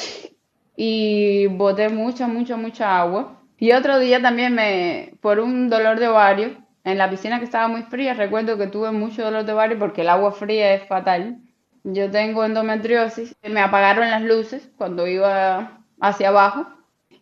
Y 0.76 1.48
boté 1.48 1.90
mucha, 1.90 2.28
mucha, 2.28 2.58
mucha 2.58 3.00
agua. 3.00 3.40
Y 3.60 3.74
otro 3.74 4.00
día 4.00 4.22
también 4.22 4.56
me, 4.56 5.14
por 5.22 5.40
un 5.40 5.70
dolor 5.70 6.00
de 6.00 6.08
ovario, 6.08 6.58
en 6.92 6.98
la 6.98 7.10
piscina 7.10 7.40
que 7.40 7.46
estaba 7.46 7.68
muy 7.68 7.84
fría, 7.84 8.14
recuerdo 8.14 8.58
que 8.58 8.68
tuve 8.68 8.92
mucho 8.92 9.24
dolor 9.24 9.46
de 9.46 9.54
ovario 9.54 9.80
porque 9.80 10.02
el 10.02 10.10
agua 10.10 10.32
fría 10.32 10.74
es 10.74 10.88
fatal. 10.88 11.38
Yo 11.84 12.12
tengo 12.12 12.44
endometriosis, 12.44 13.36
me 13.44 13.62
apagaron 13.62 14.10
las 14.10 14.22
luces 14.22 14.70
cuando 14.78 15.08
iba 15.08 15.82
hacia 16.02 16.30
abajo 16.30 16.68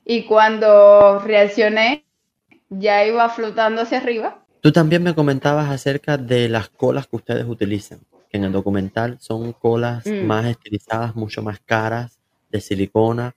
y 0.04 0.24
cuando 0.26 1.20
reaccioné 1.20 2.06
ya 2.70 3.06
iba 3.06 3.30
flotando 3.30 3.82
hacia 3.84 4.00
arriba. 4.00 4.44
Tú 4.62 4.72
también 4.72 5.04
me 5.04 5.14
comentabas 5.14 5.70
acerca 5.70 6.18
de 6.18 6.50
las 6.50 6.70
colas 6.70 7.08
que 7.08 7.16
ustedes 7.16 7.46
utilizan, 7.46 8.00
que 8.30 8.38
en 8.38 8.46
el 8.46 8.52
documental 8.52 9.18
son 9.20 9.54
colas 9.54 10.06
Mm. 10.06 10.26
más 10.26 10.46
estilizadas, 10.46 11.16
mucho 11.16 11.42
más 11.42 11.60
caras, 11.60 12.20
de 12.50 12.60
silicona. 12.62 13.36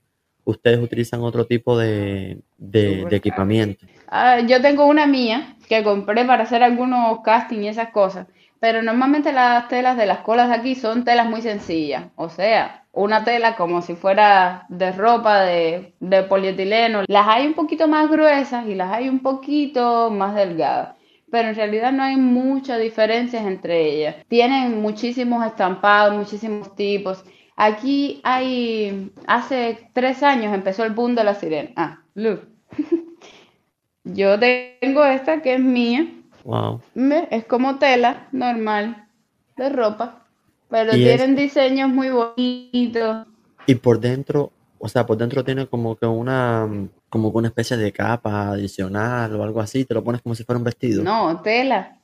Ustedes 0.50 0.78
utilizan 0.80 1.21
otro 1.23 1.47
tipo 1.47 1.78
de, 1.78 2.40
de- 2.59 3.07
de 3.07 3.16
equipamiento. 3.16 3.87
Ah, 4.09 4.40
yo 4.40 4.61
tengo 4.61 4.87
una 4.87 5.07
mía 5.07 5.57
que 5.69 5.83
compré 5.85 6.25
para 6.25 6.42
hacer 6.45 6.62
algunos 6.62 7.21
castings 7.23 7.62
y 7.64 7.69
esas 7.69 7.90
cosas, 7.90 8.26
pero 8.59 8.83
normalmente 8.83 9.33
las 9.33 9.69
telas 9.69 9.97
de 9.97 10.07
las 10.07 10.19
colas 10.21 10.49
de 10.49 10.57
aquí 10.57 10.75
son 10.75 11.04
telas 11.04 11.26
muy 11.28 11.42
sencillas, 11.42 12.07
o 12.16 12.28
sea, 12.28 12.87
una 12.92 13.23
tela 13.25 13.54
como 13.57 13.83
si 13.83 13.95
fuera 13.95 14.66
de 14.69 14.90
ropa 14.92 15.42
de, 15.42 15.95
de 16.00 16.23
polietileno. 16.25 17.02
Las 17.07 17.28
hay 17.28 17.47
un 17.47 17.54
poquito 17.54 17.87
más 17.88 18.11
gruesas 18.11 18.66
y 18.66 18.75
las 18.75 18.92
hay 18.92 19.09
un 19.09 19.21
poquito 19.21 20.11
más 20.11 20.35
delgadas, 20.35 20.97
pero 21.30 21.49
en 21.49 21.54
realidad 21.54 21.92
no 21.92 22.02
hay 22.02 22.16
muchas 22.16 22.80
diferencias 22.80 23.47
entre 23.47 23.80
ellas. 23.95 24.16
Tienen 24.28 24.83
muchísimos 24.83 25.47
estampados, 25.47 26.16
muchísimos 26.16 26.75
tipos. 26.75 27.25
Aquí 27.62 28.23
hay, 28.25 29.12
hace 29.26 29.90
tres 29.93 30.23
años 30.23 30.55
empezó 30.55 30.83
el 30.83 30.95
boom 30.95 31.14
de 31.14 31.25
la 31.25 31.35
sirena. 31.35 31.71
Ah, 31.76 32.02
look. 32.14 32.49
Yo 34.05 34.38
tengo 34.40 35.05
esta 35.05 35.43
que 35.43 35.57
es 35.57 35.61
mía. 35.61 36.07
Wow. 36.43 36.81
Es 37.31 37.45
como 37.45 37.79
tela 37.79 38.29
normal 38.33 39.07
de 39.59 39.69
ropa, 39.69 40.25
pero 40.71 40.93
tienen 40.93 41.37
diseños 41.37 41.90
muy 41.90 42.09
bonitos. 42.09 43.26
Y 43.67 43.75
por 43.75 44.00
dentro, 44.00 44.52
o 44.79 44.88
sea, 44.88 45.05
por 45.05 45.19
dentro 45.19 45.45
tiene 45.45 45.67
como 45.67 45.97
que 45.97 46.07
una, 46.07 46.67
como 47.11 47.31
que 47.31 47.37
una 47.37 47.49
especie 47.49 47.76
de 47.76 47.93
capa 47.93 48.52
adicional 48.52 49.37
o 49.37 49.45
algo 49.45 49.61
así. 49.61 49.85
Te 49.85 49.93
lo 49.93 50.02
pones 50.02 50.23
como 50.23 50.35
si 50.35 50.45
fuera 50.45 50.57
un 50.57 50.64
vestido. 50.64 51.02
No, 51.02 51.43
tela. 51.43 51.99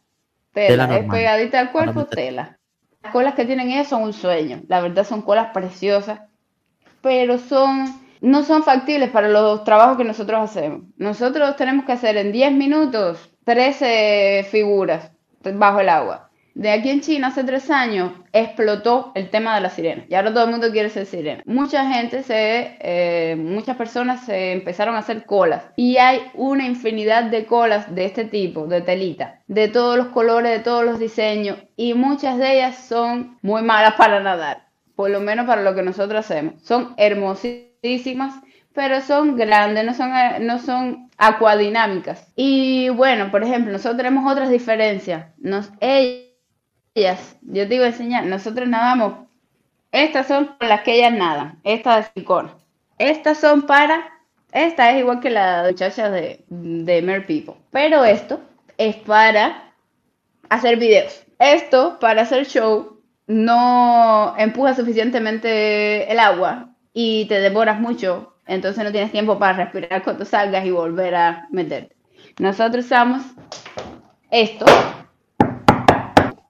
Tela 0.52 0.86
Tela, 0.86 0.98
es 0.98 1.10
pegadita 1.10 1.60
al 1.60 1.72
cuerpo, 1.72 2.04
tela. 2.04 2.58
Las 3.06 3.12
colas 3.12 3.34
que 3.34 3.44
tienen 3.44 3.70
ellas 3.70 3.86
son 3.86 4.02
un 4.02 4.12
sueño. 4.12 4.62
La 4.66 4.80
verdad 4.80 5.06
son 5.06 5.22
colas 5.22 5.52
preciosas, 5.54 6.22
pero 7.02 7.38
son, 7.38 8.00
no 8.20 8.42
son 8.42 8.64
factibles 8.64 9.10
para 9.10 9.28
los 9.28 9.62
trabajos 9.62 9.96
que 9.96 10.02
nosotros 10.02 10.40
hacemos. 10.40 10.82
Nosotros 10.96 11.54
tenemos 11.54 11.84
que 11.84 11.92
hacer 11.92 12.16
en 12.16 12.32
10 12.32 12.50
minutos 12.54 13.30
13 13.44 14.48
figuras 14.50 15.12
bajo 15.54 15.78
el 15.78 15.88
agua. 15.88 16.25
De 16.56 16.70
aquí 16.70 16.88
en 16.88 17.02
China 17.02 17.26
hace 17.26 17.44
tres 17.44 17.70
años 17.70 18.12
explotó 18.32 19.12
el 19.14 19.28
tema 19.28 19.54
de 19.54 19.60
la 19.60 19.68
sirena 19.68 20.06
y 20.08 20.14
ahora 20.14 20.32
todo 20.32 20.44
el 20.44 20.50
mundo 20.50 20.72
quiere 20.72 20.88
ser 20.88 21.04
sirena. 21.04 21.42
Mucha 21.44 21.86
gente 21.92 22.22
se, 22.22 22.78
eh, 22.80 23.36
muchas 23.36 23.76
personas 23.76 24.24
se 24.24 24.52
empezaron 24.52 24.94
a 24.94 25.00
hacer 25.00 25.26
colas 25.26 25.64
y 25.76 25.98
hay 25.98 26.22
una 26.32 26.64
infinidad 26.64 27.24
de 27.24 27.44
colas 27.44 27.94
de 27.94 28.06
este 28.06 28.24
tipo, 28.24 28.66
de 28.68 28.80
telita, 28.80 29.42
de 29.48 29.68
todos 29.68 29.98
los 29.98 30.06
colores, 30.06 30.50
de 30.50 30.60
todos 30.60 30.82
los 30.82 30.98
diseños 30.98 31.58
y 31.76 31.92
muchas 31.92 32.38
de 32.38 32.54
ellas 32.54 32.78
son 32.88 33.36
muy 33.42 33.60
malas 33.60 33.92
para 33.96 34.20
nadar, 34.20 34.68
por 34.94 35.10
lo 35.10 35.20
menos 35.20 35.44
para 35.44 35.60
lo 35.60 35.74
que 35.74 35.82
nosotros 35.82 36.20
hacemos. 36.20 36.62
Son 36.62 36.94
hermosísimas, 36.96 38.34
pero 38.72 39.02
son 39.02 39.36
grandes, 39.36 39.84
no 39.84 39.92
son, 39.92 40.10
no 40.40 40.58
son 40.58 41.10
acuadinámicas. 41.18 42.32
Y 42.34 42.88
bueno, 42.88 43.30
por 43.30 43.42
ejemplo, 43.42 43.72
nosotros 43.72 43.98
tenemos 43.98 44.32
otras 44.32 44.48
diferencias. 44.48 45.26
Nos, 45.36 45.70
ellas, 45.80 46.25
yo 47.42 47.68
te 47.68 47.74
iba 47.74 47.84
a 47.84 47.88
enseñar, 47.88 48.24
nosotros 48.24 48.68
nadamos, 48.68 49.26
estas 49.92 50.26
son 50.26 50.56
las 50.60 50.80
que 50.82 50.94
ellas 50.96 51.12
nadan, 51.12 51.60
estas 51.64 51.96
de 51.96 52.12
silicona. 52.12 52.54
Estas 52.98 53.38
son 53.38 53.62
para, 53.62 54.08
esta 54.52 54.90
es 54.90 55.00
igual 55.00 55.20
que 55.20 55.30
la 55.30 55.62
de 55.62 55.72
muchachas 55.72 56.10
de, 56.12 56.44
de 56.48 57.02
Mer 57.02 57.26
People, 57.26 57.54
pero 57.70 58.04
esto 58.04 58.40
es 58.78 58.96
para 58.96 59.72
hacer 60.48 60.78
videos. 60.78 61.24
Esto, 61.38 61.98
para 62.00 62.22
hacer 62.22 62.46
show, 62.46 63.00
no 63.26 64.34
empuja 64.38 64.74
suficientemente 64.74 66.10
el 66.10 66.18
agua 66.18 66.70
y 66.92 67.26
te 67.26 67.40
devoras 67.40 67.78
mucho, 67.80 68.36
entonces 68.46 68.82
no 68.84 68.92
tienes 68.92 69.12
tiempo 69.12 69.38
para 69.38 69.64
respirar 69.64 70.02
cuando 70.02 70.24
salgas 70.24 70.64
y 70.64 70.70
volver 70.70 71.14
a 71.14 71.46
meterte. 71.50 71.96
Nosotros 72.38 72.86
usamos 72.86 73.22
esto, 74.30 74.66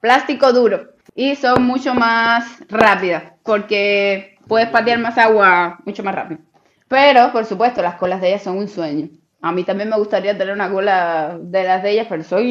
plástico 0.01 0.53
duro. 0.53 0.93
y 1.15 1.35
son 1.35 1.63
mucho 1.63 1.93
más 1.93 2.63
rápidas 2.69 3.23
porque 3.43 4.37
puedes 4.47 4.69
patear 4.69 4.99
más 4.99 5.17
agua 5.17 5.79
mucho 5.85 6.03
más 6.03 6.15
rápido. 6.15 6.41
Pero, 6.87 7.31
por 7.31 7.45
supuesto, 7.45 7.81
las 7.81 7.95
colas 7.95 8.21
de 8.21 8.29
ellas 8.29 8.43
son 8.43 8.57
un 8.57 8.67
sueño. 8.67 9.09
A 9.41 9.51
mí 9.51 9.63
también 9.63 9.89
me 9.89 9.97
gustaría 9.97 10.37
tener 10.37 10.53
una 10.53 10.71
cola 10.71 11.37
de 11.39 11.63
las 11.63 11.83
de 11.83 11.91
ellas, 11.91 12.07
pero 12.09 12.23
son 12.23 12.43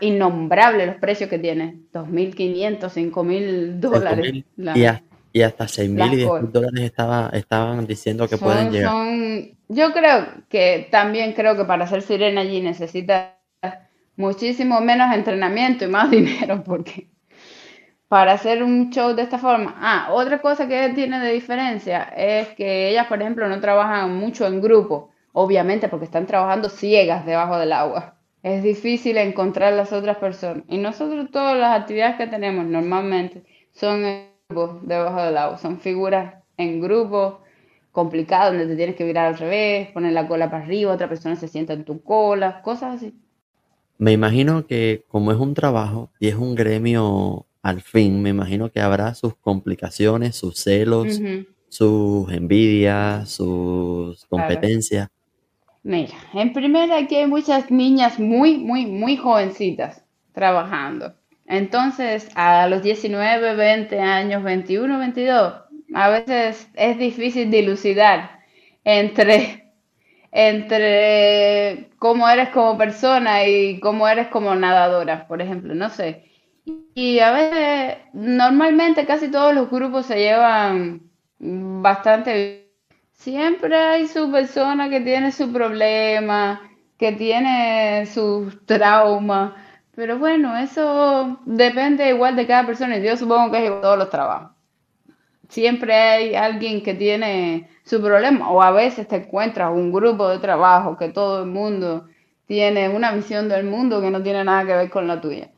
innombrables 0.00 0.86
los 0.86 0.96
precios 0.96 1.28
que 1.28 1.38
tienen. 1.38 1.86
2.500, 1.92 2.78
5.000 2.78 3.80
dólares. 3.80 4.44
y, 5.32 5.42
hasta 5.42 5.64
6.000 5.64 6.14
y 6.14 6.24
10.000 6.24 6.50
dólares 6.50 6.80
estaba, 6.82 7.30
estaban 7.32 7.86
diciendo 7.86 8.28
que 8.28 8.36
pueden 8.36 8.70
llegar. 8.70 8.94
yo 9.68 9.92
creo 9.92 10.26
que 10.48 10.88
también 10.90 11.32
creo 11.32 11.56
que 11.56 11.64
para 11.64 11.86
ser 11.86 12.02
sirena 12.02 12.42
allí 12.42 12.60
necesitas 12.60 13.39
muchísimo 14.20 14.80
menos 14.80 15.12
entrenamiento 15.14 15.84
y 15.84 15.88
más 15.88 16.10
dinero, 16.18 16.62
porque 16.64 17.08
para 18.08 18.32
hacer 18.32 18.62
un 18.62 18.90
show 18.90 19.14
de 19.14 19.22
esta 19.22 19.38
forma. 19.38 19.76
Ah, 19.78 20.08
otra 20.12 20.40
cosa 20.40 20.66
que 20.68 20.90
tiene 20.94 21.20
de 21.20 21.32
diferencia 21.32 22.02
es 22.16 22.48
que 22.56 22.88
ellas, 22.88 23.06
por 23.06 23.20
ejemplo, 23.20 23.48
no 23.48 23.60
trabajan 23.60 24.16
mucho 24.16 24.46
en 24.46 24.60
grupo, 24.60 25.10
obviamente 25.32 25.88
porque 25.88 26.06
están 26.06 26.26
trabajando 26.26 26.68
ciegas 26.68 27.24
debajo 27.24 27.56
del 27.58 27.72
agua. 27.72 28.16
Es 28.42 28.62
difícil 28.62 29.16
encontrar 29.18 29.74
las 29.74 29.92
otras 29.92 30.16
personas. 30.16 30.64
Y 30.68 30.78
nosotros 30.78 31.30
todas 31.30 31.56
las 31.56 31.80
actividades 31.80 32.16
que 32.16 32.26
tenemos 32.26 32.66
normalmente 32.66 33.44
son 33.72 34.04
en 34.04 34.30
grupo 34.48 34.80
debajo 34.82 35.22
del 35.22 35.36
agua, 35.36 35.58
son 35.58 35.78
figuras 35.78 36.34
en 36.56 36.80
grupo 36.80 37.42
complicadas 37.92 38.50
donde 38.50 38.66
te 38.66 38.76
tienes 38.76 38.96
que 38.96 39.04
virar 39.04 39.26
al 39.28 39.38
revés, 39.38 39.88
poner 39.92 40.12
la 40.12 40.26
cola 40.28 40.50
para 40.50 40.64
arriba, 40.64 40.92
otra 40.92 41.08
persona 41.08 41.36
se 41.36 41.48
sienta 41.48 41.74
en 41.74 41.84
tu 41.84 42.02
cola, 42.02 42.60
cosas 42.62 42.96
así. 42.96 43.14
Me 44.00 44.12
imagino 44.12 44.66
que 44.66 45.04
como 45.08 45.30
es 45.30 45.36
un 45.36 45.52
trabajo 45.52 46.10
y 46.18 46.28
es 46.28 46.34
un 46.34 46.54
gremio 46.54 47.44
al 47.60 47.82
fin, 47.82 48.22
me 48.22 48.30
imagino 48.30 48.72
que 48.72 48.80
habrá 48.80 49.14
sus 49.14 49.36
complicaciones, 49.36 50.36
sus 50.36 50.58
celos, 50.58 51.20
sus 51.68 52.32
envidias, 52.32 53.28
sus 53.28 54.24
competencias. 54.24 55.10
Mira, 55.82 56.14
en 56.32 56.54
primera 56.54 56.96
aquí 56.96 57.16
hay 57.16 57.26
muchas 57.26 57.70
niñas 57.70 58.18
muy, 58.18 58.56
muy, 58.56 58.86
muy 58.86 59.18
jovencitas 59.18 60.02
trabajando. 60.32 61.14
Entonces, 61.46 62.30
a 62.36 62.68
los 62.68 62.82
19, 62.82 63.54
20 63.54 64.00
años, 64.00 64.42
21, 64.42 64.98
22, 64.98 65.54
a 65.92 66.08
veces 66.08 66.70
es 66.72 66.98
difícil 66.98 67.50
dilucidar 67.50 68.40
entre, 68.82 69.59
entre 70.32 71.90
cómo 71.98 72.28
eres 72.28 72.50
como 72.50 72.78
persona 72.78 73.44
y 73.46 73.80
cómo 73.80 74.08
eres 74.08 74.28
como 74.28 74.54
nadadora, 74.54 75.26
por 75.28 75.42
ejemplo. 75.42 75.74
No 75.74 75.90
sé, 75.90 76.30
y 76.94 77.18
a 77.20 77.32
veces, 77.32 77.98
normalmente 78.12 79.06
casi 79.06 79.30
todos 79.30 79.54
los 79.54 79.70
grupos 79.70 80.06
se 80.06 80.16
llevan 80.18 81.02
bastante 81.38 82.34
bien. 82.34 82.60
Siempre 83.12 83.76
hay 83.76 84.08
su 84.08 84.30
persona 84.32 84.88
que 84.90 85.00
tiene 85.00 85.32
su 85.32 85.52
problema, 85.52 86.60
que 86.98 87.12
tiene 87.12 88.06
sus 88.06 88.64
traumas. 88.66 89.52
Pero 89.94 90.18
bueno, 90.18 90.56
eso 90.56 91.40
depende 91.44 92.08
igual 92.10 92.36
de 92.36 92.46
cada 92.46 92.66
persona. 92.66 92.98
Yo 92.98 93.16
supongo 93.16 93.50
que 93.52 93.58
es 93.58 93.64
igual 93.66 93.82
todos 93.82 93.98
los 93.98 94.10
trabajos. 94.10 94.52
Siempre 95.50 95.94
hay 95.94 96.34
alguien 96.36 96.82
que 96.82 96.94
tiene 96.94 97.68
su 97.84 98.00
problema. 98.00 98.50
O 98.50 98.62
a 98.62 98.70
veces 98.70 99.08
te 99.08 99.16
encuentras 99.16 99.70
un 99.72 99.92
grupo 99.92 100.28
de 100.28 100.38
trabajo 100.38 100.96
que 100.96 101.08
todo 101.08 101.42
el 101.42 101.50
mundo 101.50 102.06
tiene 102.46 102.88
una 102.88 103.12
visión 103.12 103.48
del 103.48 103.64
mundo 103.66 104.00
que 104.00 104.10
no 104.10 104.22
tiene 104.22 104.44
nada 104.44 104.64
que 104.66 104.76
ver 104.76 104.90
con 104.90 105.08
la 105.08 105.20
tuya. 105.20 105.50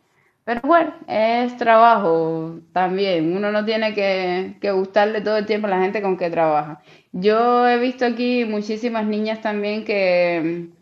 Pero 0.44 0.60
bueno, 0.64 0.94
es 1.06 1.56
trabajo 1.58 2.60
también. 2.72 3.36
Uno 3.36 3.52
no 3.52 3.64
tiene 3.64 3.94
que, 3.94 4.72
gustarle 4.72 5.20
todo 5.20 5.36
el 5.38 5.46
tiempo 5.46 5.66
a 5.68 5.70
la 5.70 5.82
gente 5.82 6.02
con 6.02 6.16
que 6.16 6.30
trabaja. 6.30 6.82
Yo 7.12 7.68
he 7.68 7.78
visto 7.78 8.06
aquí 8.06 8.44
muchísimas 8.46 9.06
niñas 9.06 9.40
también 9.42 9.84
que 9.84 10.70
mm, 10.70 10.76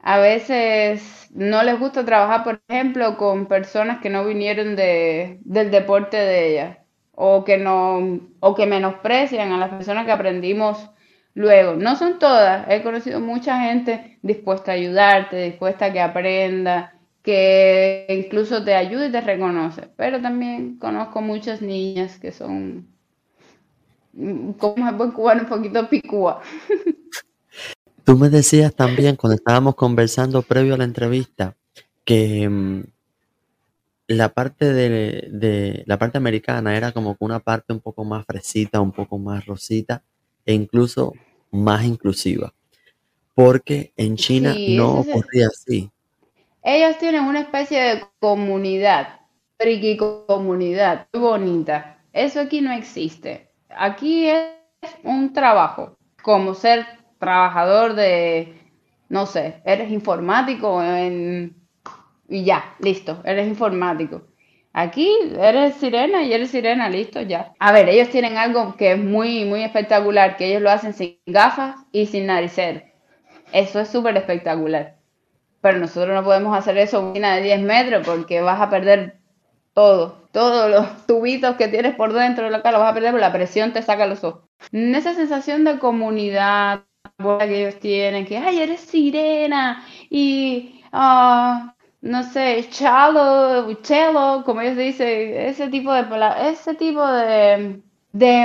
a 0.00 0.18
veces 0.18 1.28
no 1.34 1.62
les 1.62 1.78
gusta 1.78 2.04
trabajar, 2.04 2.44
por 2.44 2.60
ejemplo, 2.68 3.16
con 3.16 3.46
personas 3.46 4.00
que 4.00 4.10
no 4.10 4.24
vinieron 4.26 4.76
de, 4.76 5.38
del 5.44 5.70
deporte 5.70 6.16
de 6.18 6.50
ellas 6.52 6.81
o 7.14 7.44
que 7.44 7.58
no 7.58 8.20
o 8.40 8.54
que 8.54 8.66
menosprecian 8.66 9.52
a 9.52 9.58
las 9.58 9.70
personas 9.70 10.06
que 10.06 10.12
aprendimos 10.12 10.90
luego. 11.34 11.74
No 11.74 11.96
son 11.96 12.18
todas, 12.18 12.66
he 12.68 12.82
conocido 12.82 13.20
mucha 13.20 13.60
gente 13.60 14.18
dispuesta 14.22 14.72
a 14.72 14.74
ayudarte, 14.74 15.36
dispuesta 15.36 15.86
a 15.86 15.92
que 15.92 16.00
aprenda 16.00 16.94
que 17.22 18.06
incluso 18.08 18.64
te 18.64 18.74
ayuda 18.74 19.06
y 19.06 19.12
te 19.12 19.20
reconoce. 19.20 19.88
Pero 19.96 20.20
también 20.20 20.78
conozco 20.78 21.22
muchas 21.22 21.62
niñas 21.62 22.18
que 22.18 22.32
son, 22.32 22.88
como 24.58 24.88
es 24.88 24.96
buen 24.96 25.12
cubano, 25.12 25.42
un 25.42 25.48
poquito 25.48 25.88
picúa. 25.88 26.42
Tú 28.04 28.16
me 28.18 28.28
decías 28.28 28.74
también 28.74 29.14
cuando 29.14 29.36
estábamos 29.36 29.76
conversando 29.76 30.42
previo 30.42 30.74
a 30.74 30.78
la 30.78 30.84
entrevista 30.84 31.54
que 32.04 32.48
mm, 32.48 32.82
la 34.06 34.30
parte 34.30 34.72
de, 34.72 35.28
de, 35.30 35.84
la 35.86 35.98
parte 35.98 36.18
americana 36.18 36.76
era 36.76 36.92
como 36.92 37.16
una 37.20 37.40
parte 37.40 37.72
un 37.72 37.80
poco 37.80 38.04
más 38.04 38.24
fresita, 38.26 38.80
un 38.80 38.92
poco 38.92 39.18
más 39.18 39.46
rosita 39.46 40.02
e 40.44 40.54
incluso 40.54 41.12
más 41.50 41.84
inclusiva. 41.84 42.52
Porque 43.34 43.92
en 43.96 44.16
China 44.16 44.54
no 44.76 45.00
ocurría 45.00 45.46
así. 45.46 45.90
Ellos 46.62 46.98
tienen 46.98 47.24
una 47.24 47.40
especie 47.40 47.80
de 47.80 48.04
comunidad, 48.20 49.20
friki 49.58 49.96
comunidad, 49.96 51.08
muy 51.12 51.22
bonita. 51.22 51.98
Eso 52.12 52.40
aquí 52.40 52.60
no 52.60 52.72
existe. 52.72 53.50
Aquí 53.70 54.28
es 54.28 54.50
un 55.02 55.32
trabajo, 55.32 55.96
como 56.22 56.54
ser 56.54 56.86
trabajador 57.18 57.94
de, 57.94 58.54
no 59.08 59.26
sé, 59.26 59.62
eres 59.64 59.90
informático 59.90 60.82
y 62.32 62.44
ya, 62.44 62.74
listo, 62.78 63.20
eres 63.24 63.46
informático. 63.46 64.22
Aquí 64.72 65.06
eres 65.38 65.74
sirena 65.74 66.22
y 66.22 66.32
eres 66.32 66.50
sirena, 66.50 66.88
listo, 66.88 67.20
ya. 67.20 67.52
A 67.58 67.72
ver, 67.72 67.90
ellos 67.90 68.08
tienen 68.08 68.38
algo 68.38 68.74
que 68.76 68.92
es 68.92 68.98
muy, 68.98 69.44
muy 69.44 69.62
espectacular, 69.62 70.36
que 70.38 70.46
ellos 70.46 70.62
lo 70.62 70.70
hacen 70.70 70.94
sin 70.94 71.18
gafas 71.26 71.76
y 71.92 72.06
sin 72.06 72.26
naricer. 72.26 72.94
Eso 73.52 73.80
es 73.80 73.88
súper 73.88 74.16
espectacular. 74.16 74.96
Pero 75.60 75.78
nosotros 75.78 76.14
no 76.14 76.24
podemos 76.24 76.56
hacer 76.56 76.78
eso 76.78 77.12
una 77.12 77.36
de 77.36 77.42
10 77.42 77.60
metros 77.62 78.06
porque 78.06 78.40
vas 78.40 78.60
a 78.62 78.70
perder 78.70 79.18
todo. 79.74 80.22
Todos 80.32 80.70
los 80.70 81.06
tubitos 81.06 81.56
que 81.56 81.68
tienes 81.68 81.94
por 81.94 82.14
dentro 82.14 82.44
de 82.44 82.50
la 82.50 82.62
cara 82.62 82.78
los 82.78 82.80
vas 82.80 82.92
a 82.92 82.94
perder 82.94 83.10
porque 83.10 83.26
la 83.26 83.32
presión 83.32 83.74
te 83.74 83.82
saca 83.82 84.06
los 84.06 84.24
ojos. 84.24 84.44
Esa 84.72 85.12
sensación 85.12 85.64
de 85.64 85.78
comunidad 85.78 86.84
que 87.18 87.60
ellos 87.60 87.78
tienen, 87.78 88.24
que, 88.24 88.38
ay, 88.38 88.60
eres 88.60 88.80
sirena 88.80 89.84
y, 90.08 90.82
uh, 90.92 91.72
no 92.02 92.24
sé, 92.24 92.66
chalo, 92.70 93.72
chelo, 93.82 94.42
como 94.44 94.60
ellos 94.60 94.76
dicen, 94.76 95.08
ese 95.36 95.68
tipo 95.68 95.92
de, 95.92 96.04
ese 96.50 96.74
tipo 96.74 97.06
de, 97.06 97.80
de 98.12 98.42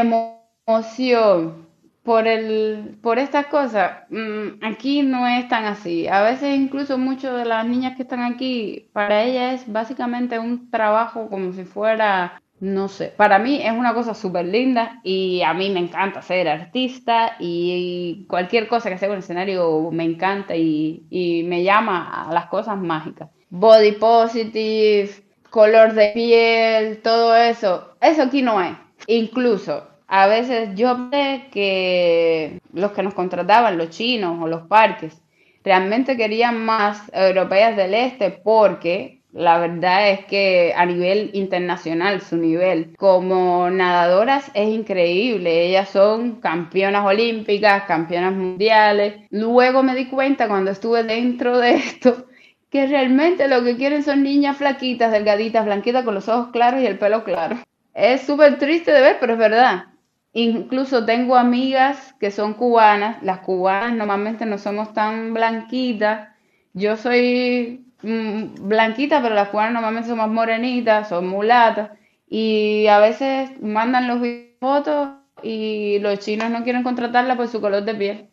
emoción 0.68 1.68
por, 2.04 2.28
el, 2.28 2.98
por 3.02 3.20
estas 3.20 3.48
cosas, 3.48 4.04
mm, 4.10 4.64
aquí 4.64 5.02
no 5.02 5.28
es 5.28 5.48
tan 5.50 5.66
así. 5.66 6.08
A 6.08 6.22
veces 6.22 6.56
incluso 6.56 6.98
muchas 6.98 7.36
de 7.36 7.46
las 7.46 7.66
niñas 7.68 7.96
que 7.98 8.04
están 8.04 8.22
aquí, 8.22 8.90
para 8.94 9.24
ellas 9.24 9.62
es 9.62 9.72
básicamente 9.72 10.40
un 10.40 10.70
trabajo 10.70 11.28
como 11.30 11.52
si 11.54 11.66
fuera, 11.66 12.42
no 12.60 12.88
sé, 12.88 13.08
para 13.18 13.40
mí 13.40 13.60
es 13.64 13.72
una 13.72 13.94
cosa 13.94 14.14
súper 14.14 14.46
linda 14.46 15.02
y 15.04 15.42
a 15.42 15.54
mí 15.54 15.70
me 15.72 15.80
encanta 15.80 16.22
ser 16.22 16.48
artista 16.48 17.36
y, 17.40 18.26
cualquier 18.30 18.68
cosa 18.68 18.90
que 18.90 18.98
sea 18.98 19.12
el 19.12 19.20
escenario 19.20 19.90
me 19.92 20.04
encanta 20.04 20.56
y, 20.56 21.06
y 21.10 21.44
me 21.44 21.64
llama 21.64 22.28
a 22.30 22.34
las 22.34 22.48
cosas 22.48 22.78
mágicas. 22.78 23.30
Body 23.50 23.94
positive, 23.94 25.10
color 25.50 25.94
de 25.94 26.12
piel, 26.14 27.02
todo 27.02 27.36
eso, 27.36 27.96
eso 28.02 28.24
aquí 28.24 28.42
no 28.42 28.62
es. 28.62 28.76
Incluso 29.08 29.88
a 30.08 30.28
veces 30.28 30.70
yo 30.76 31.10
sé 31.12 31.46
que 31.52 32.60
los 32.74 32.92
que 32.92 33.04
nos 33.04 33.14
contrataban, 33.14 33.78
los 33.78 33.90
chinos 33.90 34.38
o 34.42 34.48
los 34.48 34.68
parques, 34.68 35.22
realmente 35.64 36.18
querían 36.18 36.66
más 36.66 37.10
europeas 37.14 37.76
del 37.76 37.94
este 37.94 38.32
porque 38.32 39.22
la 39.34 39.60
verdad 39.60 40.12
es 40.12 40.26
que 40.26 40.74
a 40.76 40.86
nivel 40.86 41.30
internacional 41.34 42.22
su 42.22 42.38
nivel 42.38 42.96
como 42.98 43.70
nadadoras 43.70 44.50
es 44.54 44.70
increíble. 44.70 45.68
Ellas 45.68 45.90
son 45.90 46.40
campeonas 46.42 47.06
olímpicas, 47.06 47.84
campeonas 47.84 48.34
mundiales. 48.34 49.28
Luego 49.30 49.84
me 49.84 49.96
di 49.96 50.08
cuenta 50.08 50.48
cuando 50.48 50.72
estuve 50.72 51.04
dentro 51.04 51.58
de 51.60 51.76
esto 51.76 52.27
que 52.70 52.88
realmente 52.88 53.48
lo 53.48 53.64
que 53.64 53.78
quieren 53.78 54.04
son 54.04 54.24
niñas 54.24 54.58
flaquitas, 54.58 55.12
delgaditas, 55.12 55.66
blanquitas 55.66 56.04
con 56.04 56.16
los 56.16 56.28
ojos 56.28 56.50
claros 56.52 56.82
y 56.82 56.86
el 56.86 57.00
pelo 57.00 57.24
claro. 57.24 57.58
Es 57.94 58.22
súper 58.22 58.60
triste 58.60 58.92
de 58.92 59.02
ver, 59.02 59.18
pero 59.20 59.34
es 59.34 59.40
verdad. 59.40 59.86
Incluso 60.34 61.06
tengo 61.06 61.36
amigas 61.36 62.14
que 62.20 62.32
son 62.32 62.54
cubanas. 62.54 63.22
Las 63.24 63.40
cubanas 63.40 63.94
normalmente 63.94 64.46
no 64.46 64.58
somos 64.58 64.94
tan 64.94 65.34
blanquitas. 65.34 66.30
Yo 66.74 66.96
soy 66.98 67.86
mm, 68.04 68.68
blanquita, 68.68 69.22
pero 69.22 69.34
las 69.36 69.50
cubanas 69.50 69.74
normalmente 69.74 70.10
son 70.10 70.20
más 70.20 70.30
morenitas, 70.30 71.10
son 71.10 71.28
mulatas. 71.28 71.92
Y 72.30 72.88
a 72.88 73.00
veces 73.00 73.60
mandan 73.62 74.08
los 74.08 74.20
fotos 74.60 75.10
y 75.42 76.00
los 76.00 76.20
chinos 76.20 76.50
no 76.52 76.64
quieren 76.64 76.84
contratarla 76.84 77.36
por 77.38 77.48
su 77.48 77.62
color 77.62 77.84
de 77.84 77.96
piel. 77.96 78.30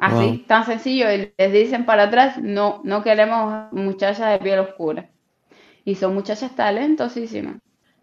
Así, 0.00 0.44
tan 0.46 0.64
sencillo. 0.64 1.12
Y 1.12 1.32
les 1.36 1.52
dicen 1.52 1.84
para 1.84 2.04
atrás, 2.04 2.38
no, 2.38 2.80
no 2.84 3.02
queremos 3.02 3.72
muchachas 3.72 4.30
de 4.32 4.38
piel 4.38 4.58
oscura. 4.60 5.10
Y 5.84 5.94
son 5.94 6.14
muchachas 6.14 6.54
talentosísimas. 6.54 7.56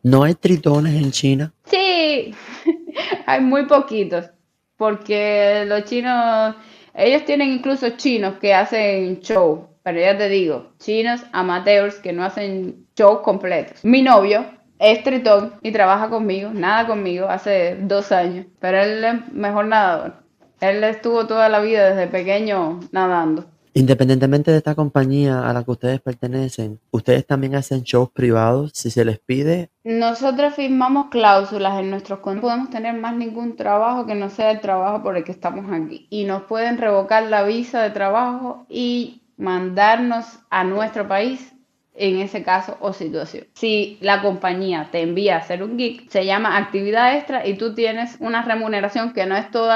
¿No 0.03 0.23
hay 0.23 0.35
tritones 0.35 0.95
en 0.95 1.11
China? 1.11 1.53
Sí, 1.65 2.33
hay 3.25 3.41
muy 3.41 3.65
poquitos. 3.65 4.29
Porque 4.77 5.65
los 5.67 5.85
chinos, 5.85 6.55
ellos 6.93 7.25
tienen 7.25 7.49
incluso 7.51 7.89
chinos 7.97 8.35
que 8.39 8.53
hacen 8.53 9.19
show. 9.21 9.67
Pero 9.83 9.99
ya 9.99 10.17
te 10.17 10.29
digo, 10.29 10.73
chinos 10.79 11.21
amateurs 11.31 11.95
que 11.95 12.13
no 12.13 12.23
hacen 12.23 12.87
show 12.95 13.21
completos. 13.21 13.83
Mi 13.83 14.01
novio 14.01 14.45
es 14.79 15.03
tritón 15.03 15.53
y 15.61 15.71
trabaja 15.71 16.09
conmigo, 16.09 16.51
nada 16.53 16.85
conmigo, 16.85 17.27
hace 17.27 17.77
dos 17.81 18.11
años. 18.11 18.45
Pero 18.59 18.81
él 18.81 19.03
es 19.03 19.33
mejor 19.33 19.65
nadador. 19.65 20.26
Él 20.59 20.83
estuvo 20.83 21.27
toda 21.27 21.49
la 21.49 21.59
vida 21.59 21.89
desde 21.89 22.07
pequeño 22.07 22.79
nadando. 22.91 23.45
Independientemente 23.73 24.49
de 24.49 24.57
esta 24.57 24.73
compañía 24.73 25.47
a 25.47 25.53
la 25.53 25.63
que 25.63 25.69
ustedes 25.69 26.01
pertenecen, 26.01 26.79
¿ustedes 26.89 27.27
también 27.27 27.53
hacen 27.53 27.83
shows 27.83 28.09
privados 28.09 28.71
si 28.73 28.89
se 28.89 29.05
les 29.05 29.19
pide? 29.19 29.69
Nosotros 29.83 30.55
firmamos 30.55 31.09
cláusulas 31.11 31.79
en 31.79 31.91
nuestros 31.91 32.19
contratos. 32.19 32.37
No 32.37 32.41
podemos 32.41 32.69
tener 32.71 32.99
más 32.99 33.15
ningún 33.15 33.55
trabajo 33.55 34.07
que 34.07 34.15
no 34.15 34.31
sea 34.31 34.49
el 34.49 34.61
trabajo 34.61 35.03
por 35.03 35.15
el 35.15 35.23
que 35.23 35.31
estamos 35.31 35.71
aquí. 35.71 36.07
Y 36.09 36.23
nos 36.23 36.41
pueden 36.43 36.79
revocar 36.79 37.23
la 37.27 37.43
visa 37.43 37.83
de 37.83 37.91
trabajo 37.91 38.65
y 38.67 39.21
mandarnos 39.37 40.25
a 40.49 40.63
nuestro 40.63 41.07
país 41.07 41.53
en 41.97 42.19
ese 42.19 42.43
caso 42.43 42.77
o 42.79 42.93
situación. 42.93 43.47
Si 43.53 43.97
la 44.01 44.21
compañía 44.21 44.89
te 44.91 45.01
envía 45.01 45.35
a 45.35 45.39
hacer 45.39 45.63
un 45.63 45.77
gig, 45.77 46.09
se 46.09 46.25
llama 46.25 46.57
actividad 46.57 47.15
extra 47.15 47.45
y 47.45 47.55
tú 47.55 47.73
tienes 47.73 48.17
una 48.19 48.43
remuneración 48.43 49.13
que 49.13 49.25
no 49.25 49.35
es 49.35 49.49
todo 49.51 49.71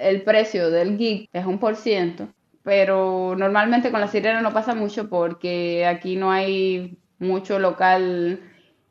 el 0.00 0.22
precio 0.22 0.70
del 0.70 0.96
gig, 0.96 1.28
es 1.32 1.44
un 1.44 1.58
por 1.58 1.76
ciento. 1.76 2.28
Pero 2.62 3.34
normalmente 3.36 3.90
con 3.90 4.00
la 4.00 4.08
sirena 4.08 4.40
no 4.40 4.52
pasa 4.52 4.74
mucho 4.74 5.08
porque 5.10 5.84
aquí 5.86 6.16
no 6.16 6.30
hay 6.30 6.96
mucho 7.18 7.58
local 7.58 8.40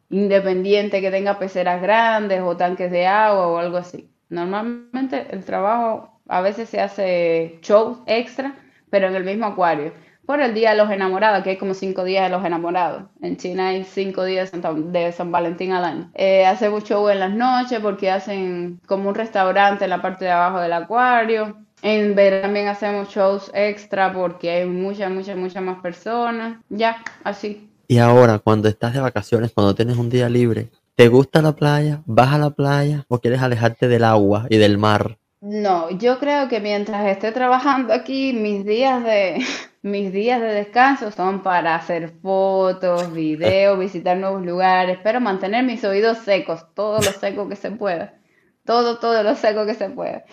independiente 0.09 1.01
que 1.01 1.09
tenga 1.09 1.39
peceras 1.39 1.81
grandes 1.81 2.41
o 2.41 2.55
tanques 2.55 2.91
de 2.91 3.07
agua 3.07 3.47
o 3.47 3.57
algo 3.57 3.77
así. 3.77 4.09
Normalmente 4.29 5.25
el 5.31 5.43
trabajo 5.43 6.19
a 6.27 6.41
veces 6.41 6.69
se 6.69 6.81
hace 6.81 7.59
shows 7.61 7.99
extra, 8.05 8.55
pero 8.89 9.07
en 9.07 9.15
el 9.15 9.23
mismo 9.23 9.45
acuario 9.47 9.93
por 10.25 10.41
el 10.41 10.53
Día 10.53 10.71
de 10.71 10.77
los 10.77 10.89
Enamorados, 10.89 11.43
que 11.43 11.51
hay 11.51 11.57
como 11.57 11.73
cinco 11.73 12.03
días 12.03 12.23
de 12.23 12.29
los 12.29 12.45
enamorados. 12.45 13.03
En 13.21 13.37
China 13.37 13.69
hay 13.69 13.83
cinco 13.83 14.23
días 14.23 14.51
de 14.51 15.11
San 15.11 15.31
Valentín 15.31 15.71
al 15.73 15.83
año. 15.83 16.11
Eh, 16.13 16.45
hacemos 16.45 16.83
show 16.83 17.09
en 17.09 17.19
las 17.19 17.31
noches 17.33 17.79
porque 17.81 18.09
hacen 18.09 18.79
como 18.85 19.09
un 19.09 19.15
restaurante 19.15 19.83
en 19.83 19.89
la 19.89 20.01
parte 20.01 20.25
de 20.25 20.31
abajo 20.31 20.59
del 20.59 20.73
acuario. 20.73 21.57
En 21.81 22.15
verano 22.15 22.43
también 22.43 22.69
hacemos 22.69 23.09
shows 23.09 23.51
extra 23.53 24.13
porque 24.13 24.49
hay 24.49 24.65
muchas, 24.65 25.11
muchas, 25.11 25.35
muchas 25.35 25.61
más 25.61 25.81
personas. 25.81 26.57
Ya, 26.69 27.03
así. 27.23 27.69
Y 27.87 27.97
ahora, 27.97 28.39
cuando 28.39 28.69
estás 28.69 28.93
de 28.93 29.01
vacaciones, 29.01 29.51
cuando 29.51 29.75
tienes 29.75 29.97
un 29.97 30.09
día 30.09 30.29
libre, 30.29 30.69
¿te 30.95 31.09
gusta 31.09 31.41
la 31.41 31.51
playa? 31.51 32.01
¿Vas 32.05 32.33
a 32.33 32.37
la 32.37 32.51
playa 32.51 33.03
o 33.09 33.19
quieres 33.19 33.41
alejarte 33.41 33.89
del 33.89 34.05
agua 34.05 34.47
y 34.49 34.57
del 34.57 34.77
mar? 34.77 35.17
No, 35.41 35.89
yo 35.89 36.19
creo 36.19 36.47
que 36.47 36.61
mientras 36.61 37.05
esté 37.07 37.33
trabajando 37.33 37.93
aquí, 37.93 38.31
mis 38.31 38.65
días 38.65 39.03
de 39.03 39.45
mis 39.83 40.13
días 40.13 40.41
de 40.41 40.47
descanso 40.47 41.11
son 41.11 41.43
para 41.43 41.75
hacer 41.75 42.13
fotos, 42.21 43.13
videos, 43.13 43.77
visitar 43.77 44.17
nuevos 44.17 44.43
lugares, 44.43 44.97
pero 45.03 45.19
mantener 45.19 45.65
mis 45.65 45.83
oídos 45.83 46.19
secos, 46.19 46.65
todo 46.73 46.95
lo 46.95 47.11
seco 47.11 47.49
que 47.49 47.57
se 47.57 47.69
pueda. 47.69 48.17
Todo, 48.65 48.97
todo 48.97 49.21
lo 49.23 49.35
seco 49.35 49.65
que 49.65 49.73
se 49.73 49.89
pueda. 49.89 50.23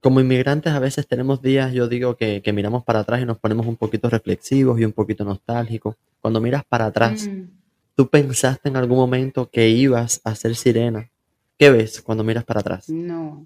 Como 0.00 0.20
inmigrantes 0.20 0.72
a 0.72 0.78
veces 0.78 1.08
tenemos 1.08 1.42
días, 1.42 1.72
yo 1.72 1.88
digo, 1.88 2.16
que, 2.16 2.40
miramos 2.54 2.84
para 2.84 3.00
atrás 3.00 3.20
y 3.20 3.26
nos 3.26 3.38
ponemos 3.38 3.66
un 3.66 3.76
poquito 3.76 4.08
reflexivos 4.08 4.78
y 4.78 4.84
un 4.84 4.92
poquito 4.92 5.24
nostálgicos. 5.24 5.96
Cuando 6.20 6.40
miras 6.40 6.64
para 6.64 6.86
atrás, 6.86 7.26
mm. 7.26 7.50
¿tú 7.96 8.08
pensaste 8.08 8.68
en 8.68 8.76
algún 8.76 8.96
momento 8.96 9.50
que 9.50 9.68
ibas 9.68 10.20
a 10.22 10.36
ser 10.36 10.54
sirena? 10.54 11.10
¿Qué 11.58 11.70
ves 11.70 12.00
cuando 12.00 12.22
miras 12.22 12.44
para 12.44 12.60
atrás? 12.60 12.88
No. 12.88 13.44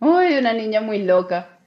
Uy, 0.00 0.38
una 0.38 0.54
niña 0.54 0.80
muy 0.80 1.02
loca. 1.02 1.58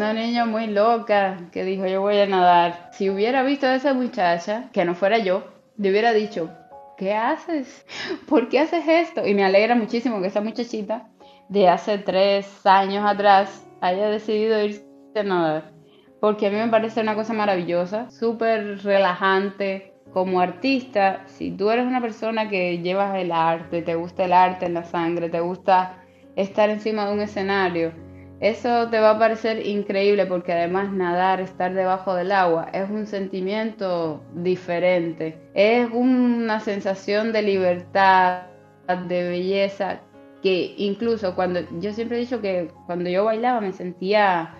Una 0.00 0.14
niña 0.14 0.46
muy 0.46 0.66
loca 0.66 1.36
que 1.52 1.62
dijo 1.62 1.86
yo 1.86 2.00
voy 2.00 2.16
a 2.16 2.24
nadar. 2.24 2.88
Si 2.90 3.10
hubiera 3.10 3.42
visto 3.42 3.66
a 3.66 3.74
esa 3.74 3.92
muchacha, 3.92 4.70
que 4.72 4.86
no 4.86 4.94
fuera 4.94 5.18
yo, 5.18 5.44
le 5.76 5.90
hubiera 5.90 6.14
dicho, 6.14 6.48
¿qué 6.96 7.12
haces? 7.12 7.84
¿Por 8.26 8.48
qué 8.48 8.60
haces 8.60 8.88
esto? 8.88 9.26
Y 9.26 9.34
me 9.34 9.44
alegra 9.44 9.74
muchísimo 9.74 10.22
que 10.22 10.28
esa 10.28 10.40
muchachita 10.40 11.10
de 11.50 11.68
hace 11.68 11.98
tres 11.98 12.64
años 12.64 13.04
atrás 13.06 13.66
haya 13.82 14.08
decidido 14.08 14.64
irse 14.64 14.86
a 15.16 15.22
nadar. 15.22 15.70
Porque 16.18 16.46
a 16.46 16.50
mí 16.50 16.56
me 16.56 16.68
parece 16.68 17.02
una 17.02 17.14
cosa 17.14 17.34
maravillosa, 17.34 18.10
súper 18.10 18.82
relajante. 18.82 19.92
Como 20.14 20.40
artista, 20.40 21.24
si 21.26 21.50
tú 21.50 21.70
eres 21.70 21.86
una 21.86 22.00
persona 22.00 22.48
que 22.48 22.78
llevas 22.78 23.14
el 23.16 23.32
arte, 23.32 23.82
te 23.82 23.96
gusta 23.96 24.24
el 24.24 24.32
arte 24.32 24.64
en 24.64 24.72
la 24.72 24.84
sangre, 24.84 25.28
te 25.28 25.40
gusta 25.40 26.02
estar 26.36 26.70
encima 26.70 27.06
de 27.06 27.12
un 27.12 27.20
escenario. 27.20 28.09
Eso 28.40 28.88
te 28.88 28.98
va 28.98 29.10
a 29.10 29.18
parecer 29.18 29.66
increíble 29.66 30.24
porque 30.24 30.54
además 30.54 30.90
nadar, 30.92 31.42
estar 31.42 31.74
debajo 31.74 32.14
del 32.14 32.32
agua, 32.32 32.70
es 32.72 32.88
un 32.88 33.06
sentimiento 33.06 34.22
diferente. 34.34 35.38
Es 35.54 35.88
una 35.92 36.58
sensación 36.60 37.32
de 37.32 37.42
libertad, 37.42 38.44
de 39.08 39.28
belleza, 39.28 40.00
que 40.42 40.74
incluso 40.78 41.34
cuando 41.34 41.60
yo 41.80 41.92
siempre 41.92 42.16
he 42.16 42.20
dicho 42.20 42.40
que 42.40 42.70
cuando 42.86 43.10
yo 43.10 43.26
bailaba 43.26 43.60
me 43.60 43.72
sentía 43.72 44.54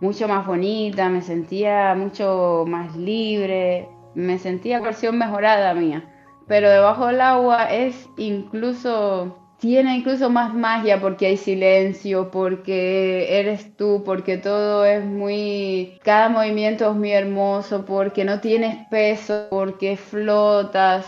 mucho 0.00 0.26
más 0.26 0.44
bonita, 0.44 1.08
me 1.08 1.22
sentía 1.22 1.94
mucho 1.94 2.64
más 2.66 2.96
libre, 2.96 3.88
me 4.14 4.38
sentía 4.38 4.80
versión 4.80 5.18
mejorada 5.18 5.72
mía. 5.74 6.04
Pero 6.48 6.68
debajo 6.68 7.06
del 7.06 7.20
agua 7.20 7.72
es 7.72 8.08
incluso 8.16 9.36
tiene 9.60 9.96
incluso 9.96 10.30
más 10.30 10.54
magia 10.54 11.00
porque 11.00 11.26
hay 11.26 11.36
silencio, 11.36 12.30
porque 12.30 13.38
eres 13.38 13.76
tú, 13.76 14.02
porque 14.04 14.38
todo 14.38 14.84
es 14.86 15.04
muy... 15.04 15.98
Cada 16.02 16.30
movimiento 16.30 16.90
es 16.90 16.96
muy 16.96 17.12
hermoso, 17.12 17.84
porque 17.84 18.24
no 18.24 18.40
tienes 18.40 18.86
peso, 18.88 19.46
porque 19.50 19.96
flotas, 19.98 21.06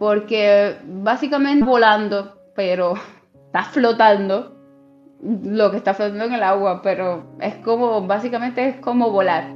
porque 0.00 0.76
básicamente 0.84 1.64
volando, 1.64 2.36
pero 2.54 2.94
estás 3.46 3.68
flotando 3.68 4.56
lo 5.22 5.70
que 5.70 5.76
está 5.76 5.94
flotando 5.94 6.24
en 6.24 6.34
el 6.34 6.42
agua, 6.42 6.82
pero 6.82 7.24
es 7.40 7.54
como, 7.56 8.06
básicamente 8.06 8.68
es 8.68 8.76
como 8.76 9.10
volar. 9.10 9.55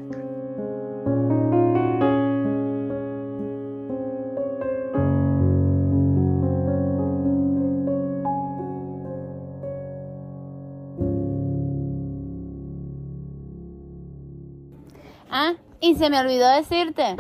Ah, 15.31 15.53
y 15.81 15.95
se 15.95 16.11
me 16.11 16.19
olvidó 16.19 16.49
decirte. 16.49 17.17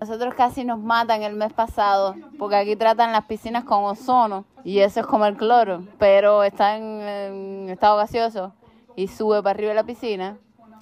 Nosotros 0.00 0.34
casi 0.34 0.64
nos 0.64 0.80
matan 0.80 1.22
el 1.22 1.36
mes 1.36 1.52
pasado, 1.52 2.16
porque 2.36 2.56
aquí 2.56 2.74
tratan 2.74 3.12
las 3.12 3.26
piscinas 3.26 3.62
con 3.62 3.84
ozono 3.84 4.44
y 4.64 4.80
eso 4.80 4.98
es 4.98 5.06
como 5.06 5.26
el 5.26 5.36
cloro, 5.36 5.84
pero 5.98 6.42
está 6.42 6.76
en, 6.76 7.68
estado 7.68 7.96
gaseoso 7.96 8.52
y 8.96 9.06
sube 9.06 9.40
para 9.40 9.54
arriba 9.54 9.68
de 9.68 9.76
la 9.76 9.84
piscina 9.84 10.38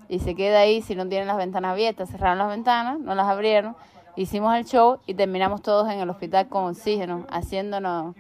y 0.09 0.21
se 0.21 0.35
queda 0.35 0.61
ahí 0.61 0.81
si 0.81 0.95
no 0.95 1.07
tienen 1.07 1.29
las 1.29 1.37
ventanas 1.37 1.73
abiertas. 1.73 2.09
Cerraron 2.09 2.39
las 2.39 2.49
ventanas, 2.49 2.99
no 2.99 3.15
las 3.15 3.27
abrieron, 3.27 3.77
hicimos 4.17 4.57
el 4.57 4.65
show 4.65 5.01
y 5.07 5.13
terminamos 5.13 5.61
todos 5.61 5.93
en 5.93 6.01
el 6.01 6.09
hospital 6.09 6.49
con 6.49 6.65
oxígeno, 6.65 7.27
haciéndonos 7.31 8.17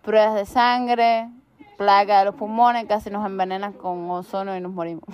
pruebas 0.00 0.34
de 0.34 0.46
sangre, 0.46 1.28
placa 1.78 2.18
de 2.18 2.24
los 2.26 2.34
pulmones, 2.34 2.84
casi 2.86 3.08
nos 3.08 3.24
envenenan 3.24 3.72
con 3.72 4.10
ozono 4.10 4.54
y 4.56 4.60
nos 4.60 4.72
morimos. 4.72 5.04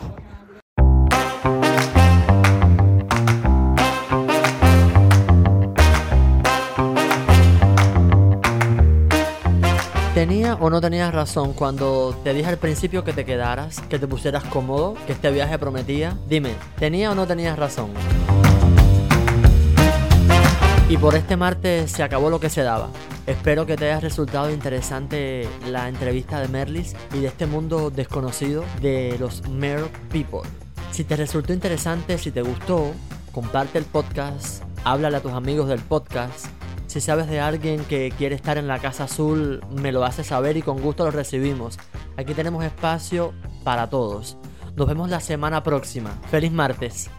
¿Tenía 10.15 10.55
o 10.55 10.71
no 10.71 10.81
tenías 10.81 11.13
razón 11.13 11.53
cuando 11.53 12.17
te 12.25 12.33
dije 12.33 12.49
al 12.49 12.57
principio 12.57 13.05
que 13.05 13.13
te 13.13 13.25
quedaras, 13.25 13.81
que 13.83 13.99
te 13.99 14.07
pusieras 14.07 14.45
cómodo, 14.45 14.95
que 15.07 15.13
este 15.13 15.31
viaje 15.31 15.59
prometía? 15.59 16.17
Dime, 16.29 16.55
¿tenía 16.79 17.11
o 17.11 17.15
no 17.15 17.27
tenías 17.27 17.59
razón? 17.59 17.91
Y 20.87 20.99
por 20.99 21.15
este 21.15 21.37
martes 21.37 21.91
se 21.91 22.03
acabó 22.03 22.29
lo 22.29 22.41
que 22.41 22.51
se 22.51 22.63
daba. 22.63 22.91
Espero 23.27 23.65
que 23.65 23.77
te 23.77 23.87
haya 23.87 24.01
resultado 24.01 24.51
interesante 24.51 25.49
la 25.67 25.89
entrevista 25.89 26.41
de 26.41 26.49
Merlis 26.49 26.95
y 27.15 27.21
de 27.21 27.29
este 27.29 27.47
mundo 27.47 27.91
desconocido 27.91 28.65
de 28.83 29.17
los 29.19 29.49
Mer 29.49 29.85
People. 30.13 30.43
Si 30.91 31.03
te 31.03 31.17
resultó 31.17 31.55
interesante, 31.55 32.19
si 32.19 32.31
te 32.31 32.43
gustó, 32.43 32.93
comparte 33.33 33.79
el 33.79 33.87
podcast, 33.87 34.63
háblale 34.85 35.17
a 35.17 35.23
tus 35.23 35.33
amigos 35.33 35.69
del 35.69 35.81
podcast. 35.81 36.47
Si 36.87 37.01
sabes 37.01 37.29
de 37.29 37.41
alguien 37.41 37.83
que 37.87 38.13
quiere 38.17 38.35
estar 38.35 38.59
en 38.59 38.69
la 38.69 38.79
Casa 38.79 39.05
Azul, 39.05 39.65
me 39.71 39.91
lo 39.91 40.05
haces 40.05 40.27
saber 40.27 40.59
y 40.59 40.63
con 40.63 40.83
gusto 40.83 41.07
lo 41.07 41.11
recibimos. 41.11 41.79
Aquí 42.19 42.35
tenemos 42.35 42.63
espacio 42.63 43.33
para 43.65 43.89
todos. 43.89 44.37
Nos 44.77 44.87
vemos 44.87 45.09
la 45.09 45.21
semana 45.21 45.63
próxima. 45.63 46.11
Feliz 46.31 46.53
martes. 46.53 47.11